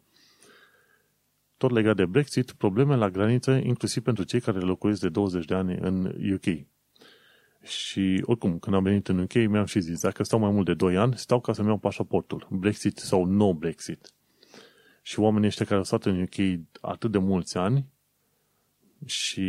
[1.56, 5.54] tot legat de Brexit, probleme la graniță, inclusiv pentru cei care locuiesc de 20 de
[5.54, 6.66] ani în UK.
[7.62, 10.74] Și oricum, când am venit în UK, mi-am și zis, dacă stau mai mult de
[10.74, 12.46] 2 ani, stau ca să-mi iau pașaportul.
[12.50, 14.12] Brexit sau no Brexit.
[15.06, 17.86] Și oamenii ăștia care au stat în UK atât de mulți ani
[19.04, 19.42] și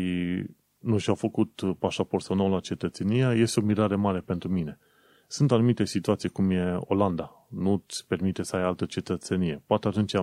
[0.77, 4.79] nu și-au făcut pașaport sau nou la cetățenia, este o mirare mare pentru mine.
[5.27, 7.47] Sunt anumite situații cum e Olanda.
[7.49, 9.63] Nu-ți permite să ai altă cetățenie.
[9.65, 10.13] Poate atunci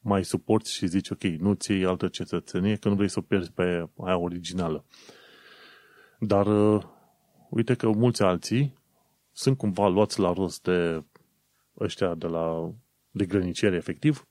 [0.00, 3.52] mai suporți și zici, ok, nu-ți iei altă cetățenie, că nu vrei să o pierzi
[3.52, 4.84] pe aia originală.
[6.18, 6.82] Dar uh,
[7.50, 8.74] uite că mulți alții
[9.32, 11.04] sunt cumva luați la rost de
[11.78, 12.72] ăștia de la
[13.14, 14.26] de grăniciere efectiv,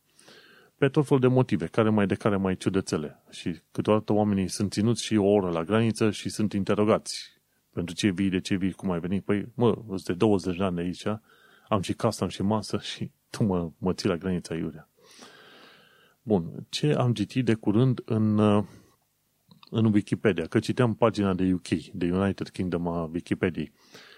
[0.77, 3.23] pe tot fel de motive, care mai de care mai ciudățele.
[3.29, 7.41] Și câteodată oamenii sunt ținuți și o oră la graniță și sunt interogați.
[7.73, 9.23] Pentru ce vii, de ce vii, cum ai venit?
[9.23, 11.05] Păi, mă, sunt de 20 de ani de aici,
[11.67, 14.89] am și casă, am și masă și tu mă, mă ții la granița iurea.
[16.21, 18.39] Bun, ce am citit de curând în,
[19.69, 23.65] în Wikipedia, că citeam pagina de UK, de United Kingdom a Wikipedia.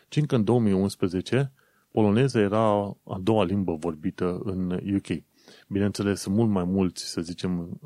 [0.07, 1.51] Ci că în 2011
[1.95, 5.23] poloneza era a doua limbă vorbită în UK.
[5.67, 7.79] Bineînțeles, sunt mult mai mulți, să zicem,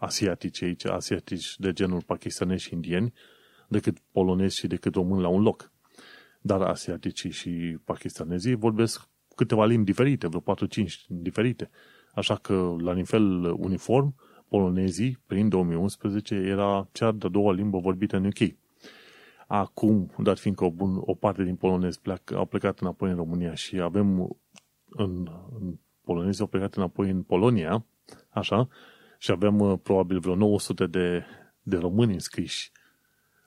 [0.00, 3.12] asiatici aici, asiatici de genul pakistanezi și indieni,
[3.68, 5.72] decât polonezi și decât români la un loc.
[6.40, 11.70] Dar asiaticii și pakistanezii vorbesc câteva limbi diferite, vreo 4-5 diferite.
[12.14, 14.14] Așa că, la nivel uniform,
[14.48, 18.65] polonezii, prin 2011, era cea de-a doua limbă vorbită în UK.
[19.46, 23.54] Acum, dat fiindcă o, bun, o parte din polonezi pleacă, au plecat înapoi în România
[23.54, 24.36] și avem
[24.88, 25.30] în,
[25.60, 27.84] în polonezi au plecat înapoi în Polonia,
[28.28, 28.68] așa,
[29.18, 31.24] și avem uh, probabil vreo 900 de,
[31.62, 32.72] de români înscriși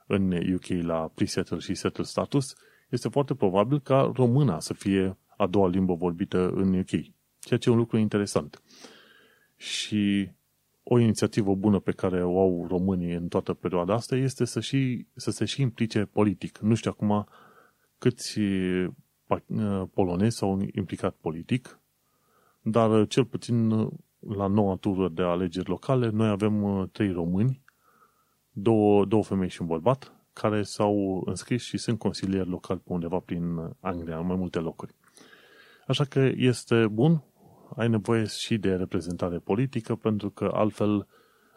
[0.07, 2.55] în UK la pre-settle și settle status,
[2.89, 6.89] este foarte probabil ca româna să fie a doua limbă vorbită în UK.
[7.39, 8.61] Ceea ce e un lucru interesant.
[9.55, 10.29] Și
[10.91, 15.05] o inițiativă bună pe care o au românii în toată perioada asta este să, și,
[15.15, 16.57] să se și implice politic.
[16.57, 17.27] Nu știu acum
[17.97, 18.39] câți
[19.93, 21.79] polonezi s-au implicat politic,
[22.61, 23.69] dar cel puțin
[24.19, 27.61] la noua tură de alegeri locale, noi avem uh, trei români,
[28.51, 33.19] două, două femei și un bărbat, care s-au înscris și sunt consilieri locali pe undeva
[33.19, 34.95] prin Anglia, în mai multe locuri.
[35.87, 37.23] Așa că este bun,
[37.75, 41.07] ai nevoie și de reprezentare politică, pentru că altfel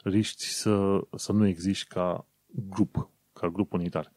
[0.02, 4.12] riști să, să nu existi ca grup, ca grup unitar.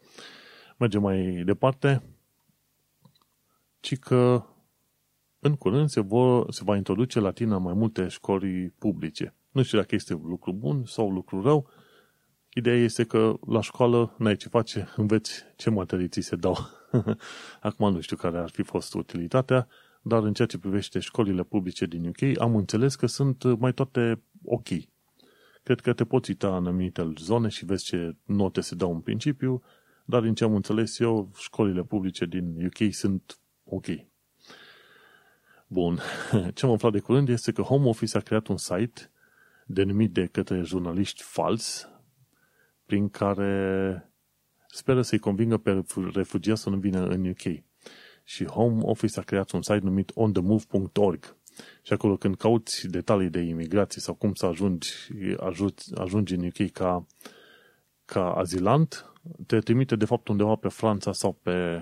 [0.78, 2.04] Mergem mai departe,
[3.80, 4.46] ci că
[5.40, 9.36] în curând se, vor, se va introduce latina mai multe școli publice.
[9.52, 11.70] Nu știu dacă este un lucru bun sau un lucru rău.
[12.54, 16.58] Ideea este că la școală n-ai ce face, înveți ce materii ți se dau.
[17.62, 19.68] Acum nu știu care ar fi fost utilitatea,
[20.08, 24.22] dar în ceea ce privește școlile publice din UK, am înțeles că sunt mai toate
[24.44, 24.68] ok.
[25.64, 29.00] Cred că te poți uita în anumite zone și vezi ce note se dau în
[29.00, 29.64] principiu,
[30.06, 33.86] dar din ce am înțeles eu, școlile publice din UK sunt ok.
[35.68, 36.00] Bun.
[36.54, 39.12] Ce am aflat de curând este că Home Office a creat un site
[39.66, 41.90] denumit de către jurnaliști fals,
[42.86, 44.12] prin care
[44.68, 45.84] speră să-i convingă pe
[46.14, 47.64] refugiați să nu vină în UK
[48.26, 51.36] și Home Office a creat un site numit onthemove.org
[51.82, 54.90] și acolo când cauți detalii de imigrație sau cum să ajungi,
[55.38, 57.06] ajungi, ajungi în UK ca,
[58.06, 59.14] ca azilant,
[59.46, 61.82] te trimite de fapt undeva pe Franța sau pe,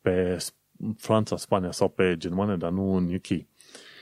[0.00, 0.36] pe
[0.96, 3.46] Franța, Spania sau pe Germania, dar nu în UK.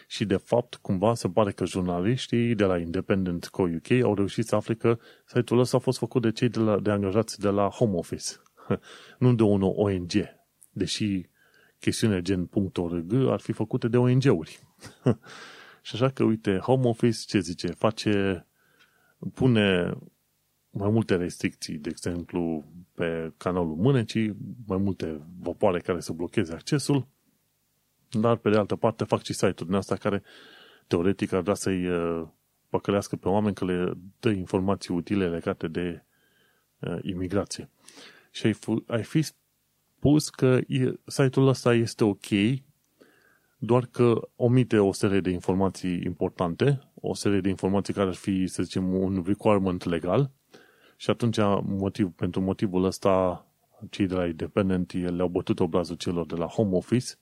[0.07, 3.63] Și de fapt, cumva se pare că jurnaliștii de la Independent Co.
[3.63, 6.79] UK au reușit să afle că site-ul ăsta a fost făcut de cei de, la,
[6.79, 8.31] de angajați de la Home Office,
[9.19, 10.13] nu de un ONG
[10.75, 11.27] deși
[11.79, 14.59] chestiune gen .org ar fi făcute de ONG-uri.
[15.87, 17.67] și așa că, uite, Home Office ce zice?
[17.67, 18.47] Face,
[19.35, 19.97] pune
[20.71, 22.65] mai multe restricții, de exemplu,
[22.95, 27.07] pe canalul mânecii, mai multe vapoare care să blocheze accesul,
[28.11, 30.23] dar pe de altă parte fac și site-uri din asta care
[30.87, 32.27] teoretic ar vrea să-i uh,
[32.69, 36.05] păcălească pe oameni că le dă informații utile legate de
[36.79, 37.71] uh, imigrație.
[38.31, 38.57] Și ai,
[38.87, 39.27] ai fi
[40.05, 40.61] spus că
[41.07, 42.27] site-ul ăsta este ok,
[43.59, 48.47] doar că omite o serie de informații importante, o serie de informații care ar fi,
[48.47, 50.31] să zicem, un requirement legal.
[50.97, 53.47] Și atunci motiv, pentru motivul ăsta
[53.91, 57.15] cei de la Independent le-au bătut obrazul celor de la Home Office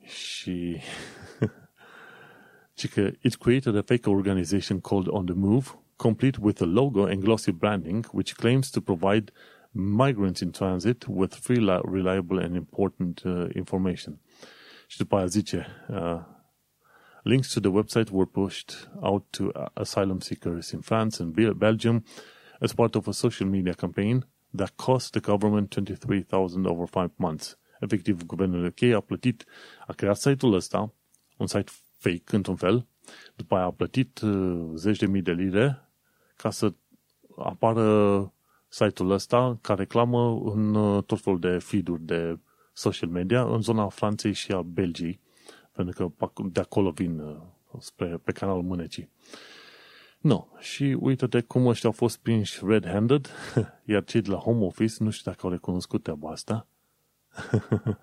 [0.00, 0.76] și
[2.78, 7.04] ci că it created a fake organization called On The Move, complete with a logo
[7.04, 9.32] and glossy branding, which claims to provide
[9.74, 14.20] migrants in transit with free, reliable and important uh, information.
[14.86, 16.20] Și după aia zice, uh,
[17.22, 22.04] Links to the website were pushed out to asylum seekers in France and Belgium
[22.60, 27.58] as part of a social media campaign that cost the government 23,000 over 5 months.
[27.80, 29.44] Efectiv, guvernul UK a plătit,
[29.86, 30.94] a creat site-ul ăsta,
[31.36, 32.86] un site fake într-un fel,
[33.36, 35.88] după aia a plătit uh, zeci de mii de lire
[36.36, 36.72] ca să
[37.36, 38.32] apară
[38.74, 42.38] site-ul ăsta ca reclamă în uh, tot felul de feed-uri de
[42.72, 45.20] social media în zona Franței și a Belgiei,
[45.72, 47.36] pentru că de acolo vin uh,
[47.78, 49.10] spre, pe canalul Mânecii.
[50.18, 53.26] No, și uite-te cum ăștia au fost prinși red-handed,
[53.92, 56.66] iar cei de la Home Office, nu știu dacă au recunoscut treaba asta.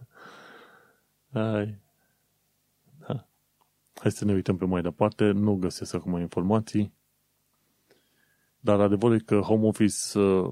[1.34, 1.80] Hai.
[3.08, 3.28] Da.
[3.96, 6.94] Hai să ne uităm pe mai departe, nu găsesc acum informații,
[8.64, 10.50] dar adevărul e că Home Office uh,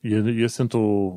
[0.00, 1.16] este într-o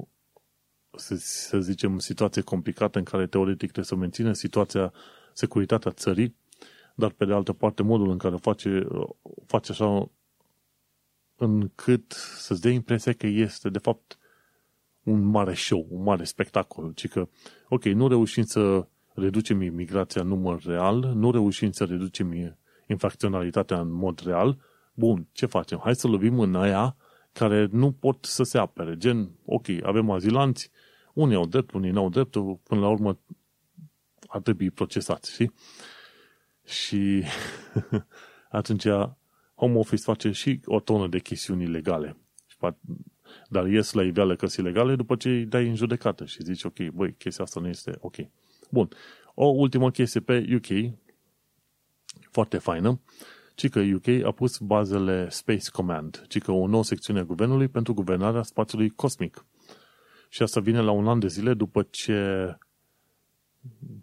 [0.96, 4.94] să, să zicem, situație complicată în care teoretic trebuie să menține situația,
[5.34, 6.36] securitatea țării,
[6.96, 8.88] dar pe de altă parte modul în care face,
[9.46, 10.10] face așa
[11.36, 14.18] încât să-ți dea impresia că este de fapt
[15.04, 17.28] un mare show, un mare spectacol, ci că,
[17.70, 22.58] ok, nu reușim să reducem imigrația în număr real, nu reușim să reducem
[22.88, 24.58] infracționalitatea în mod real,
[24.94, 25.80] bun, ce facem?
[25.84, 26.96] Hai să lovim în aia
[27.32, 28.98] care nu pot să se apere.
[28.98, 30.72] Gen, ok, avem azilanți,
[31.14, 32.32] unii au drept, unii nu au drept,
[32.64, 33.20] până la urmă
[34.28, 35.54] ar trebui procesați, știi?
[36.66, 37.24] Și
[38.50, 38.88] atunci
[39.56, 42.18] Home Office face și o tonă de chestiuni legale.
[43.50, 46.64] Dar ies la iveală că sunt legale după ce îi dai în judecată și zici,
[46.64, 48.16] ok, băi, chestia asta nu este ok.
[48.70, 48.90] Bun.
[49.34, 50.94] O ultimă chestie pe UK,
[52.32, 53.00] foarte faină,
[53.56, 57.68] ci că UK a pus bazele Space Command, ci că o nouă secțiune a guvernului
[57.68, 59.46] pentru guvernarea spațiului cosmic.
[60.30, 62.58] Și asta vine la un an de zile după ce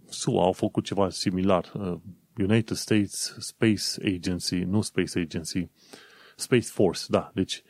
[0.08, 1.72] SUA au făcut ceva similar.
[1.74, 1.96] Uh,
[2.38, 5.68] United States Space Agency, nu Space Agency,
[6.36, 7.30] Space Force, da.
[7.34, 7.62] Deci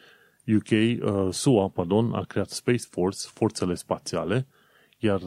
[0.47, 4.47] UK, uh, SUA, pardon, a creat Space Force, forțele spațiale,
[4.99, 5.22] iar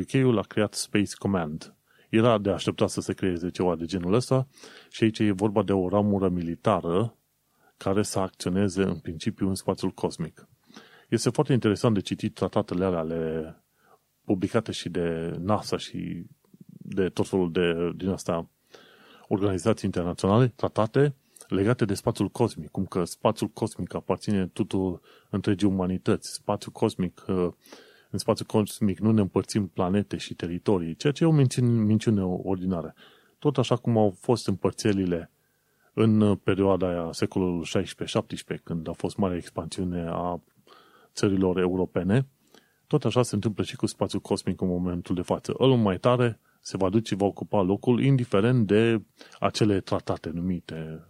[0.00, 1.75] UK-ul uh, a creat Space Command.
[2.08, 4.46] Era de așteptat să se creeze ceva de genul ăsta
[4.90, 7.16] și aici e vorba de o ramură militară
[7.76, 10.48] care să acționeze în principiu în spațiul cosmic.
[11.08, 13.54] Este foarte interesant de citit tratatele alea ale
[14.24, 16.24] publicate și de NASA și
[16.68, 18.48] de tot felul de, din asta,
[19.28, 21.14] organizații internaționale, tratate
[21.48, 25.00] legate de spațiul cosmic, cum că spațiul cosmic aparține tuturor
[25.30, 27.48] întregii umanități, spațiul cosmic, uh,
[28.16, 32.94] în spațiul cosmic nu ne împărțim planete și teritorii, ceea ce e o minciune ordinară.
[33.38, 35.30] Tot așa cum au fost împărțelile
[35.92, 37.66] în perioada aia, secolul
[38.58, 40.40] 16-17, când a fost mare expansiune a
[41.14, 42.28] țărilor europene,
[42.86, 45.54] tot așa se întâmplă și cu spațiul cosmic în momentul de față.
[45.58, 49.02] Îl mai tare se va duce, va ocupa locul, indiferent de
[49.38, 51.04] acele tratate numite,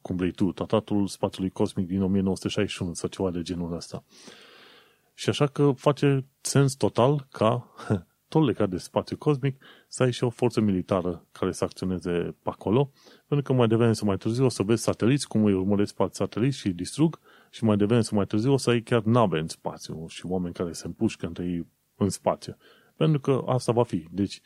[0.00, 4.04] cum vrei tu, tratatul spațiului cosmic din 1961 sau ceva de genul ăsta.
[5.14, 7.74] Și așa că face sens total ca,
[8.28, 12.10] tot legat de spațiu cosmic, să ai și o forță militară care să acționeze
[12.42, 12.90] pe acolo,
[13.26, 16.08] pentru că mai devreme să mai târziu o să vezi sateliți, cum îi urmăresc pe
[16.10, 17.18] sateliți și îi distrug,
[17.50, 20.54] și mai devreme să mai târziu o să ai chiar nave în spațiu și oameni
[20.54, 22.56] care se împușcă între ei în spațiu.
[22.96, 24.06] Pentru că asta va fi.
[24.10, 24.40] Deci,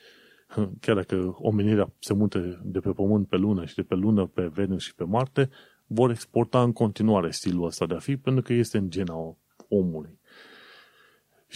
[0.80, 4.46] chiar dacă omenirea se mută de pe Pământ pe Lună și de pe Lună pe
[4.46, 5.50] Venus și pe Marte,
[5.86, 9.36] vor exporta în continuare stilul ăsta de a fi, pentru că este în gena
[9.68, 10.18] omului.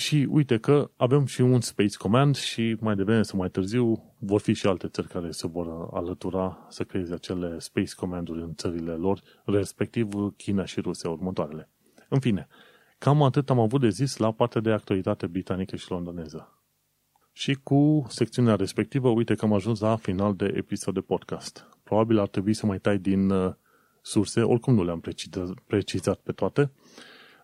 [0.01, 4.41] Și uite că avem și un Space Command și mai devreme sau mai târziu vor
[4.41, 8.93] fi și alte țări care se vor alătura să creeze acele Space Command-uri în țările
[8.93, 11.69] lor, respectiv China și Rusia următoarele.
[12.09, 12.49] În fine,
[12.99, 16.63] cam atât am avut de zis la partea de actualitate britanică și londoneză.
[17.33, 21.67] Și cu secțiunea respectivă, uite că am ajuns la final de episod de podcast.
[21.83, 23.53] Probabil ar trebui să mai tai din uh,
[24.03, 25.03] surse, oricum nu le-am
[25.67, 26.71] precizat pe toate,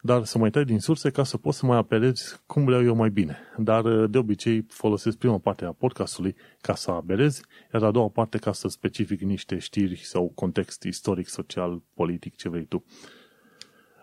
[0.06, 2.94] dar să mai tai din surse ca să poți să mai apelezi cum vreau eu
[2.94, 3.38] mai bine.
[3.56, 7.42] Dar uh, de obicei folosesc prima parte a podcastului ca să apelezi,
[7.72, 12.48] iar a doua parte ca să specific niște știri sau context istoric, social, politic, ce
[12.48, 12.84] vrei tu.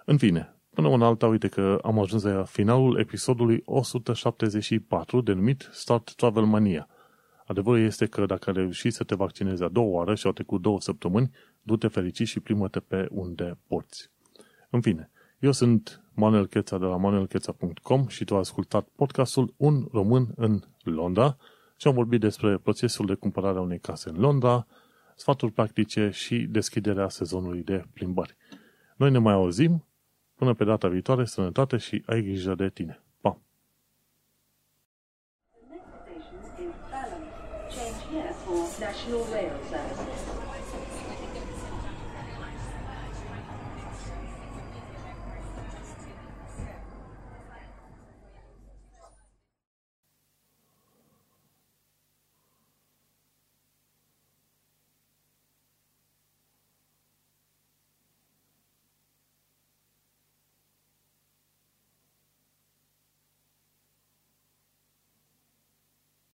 [0.05, 6.13] În fine, până în alta, uite că am ajuns la finalul episodului 174 denumit Start
[6.15, 6.87] Travel Mania.
[7.45, 10.61] Adevărul este că dacă ai reușit să te vaccinezi a doua oară și au trecut
[10.61, 11.29] două săptămâni,
[11.61, 14.11] du-te fericit și primă-te pe unde porți.
[14.69, 15.11] În fine,
[15.43, 20.61] eu sunt Manuel Cheța de la manuelcheța.com și tu ai ascultat podcastul Un român în
[20.83, 21.37] Londra
[21.77, 24.67] și am vorbit despre procesul de cumpărare a unei case în Londra,
[25.15, 28.35] sfaturi practice și deschiderea sezonului de plimbări.
[28.95, 29.85] Noi ne mai auzim,
[30.35, 33.03] până pe data viitoare, sănătate și ai grijă de tine.
[33.21, 33.37] Pa!
[38.79, 39.52] National Rail.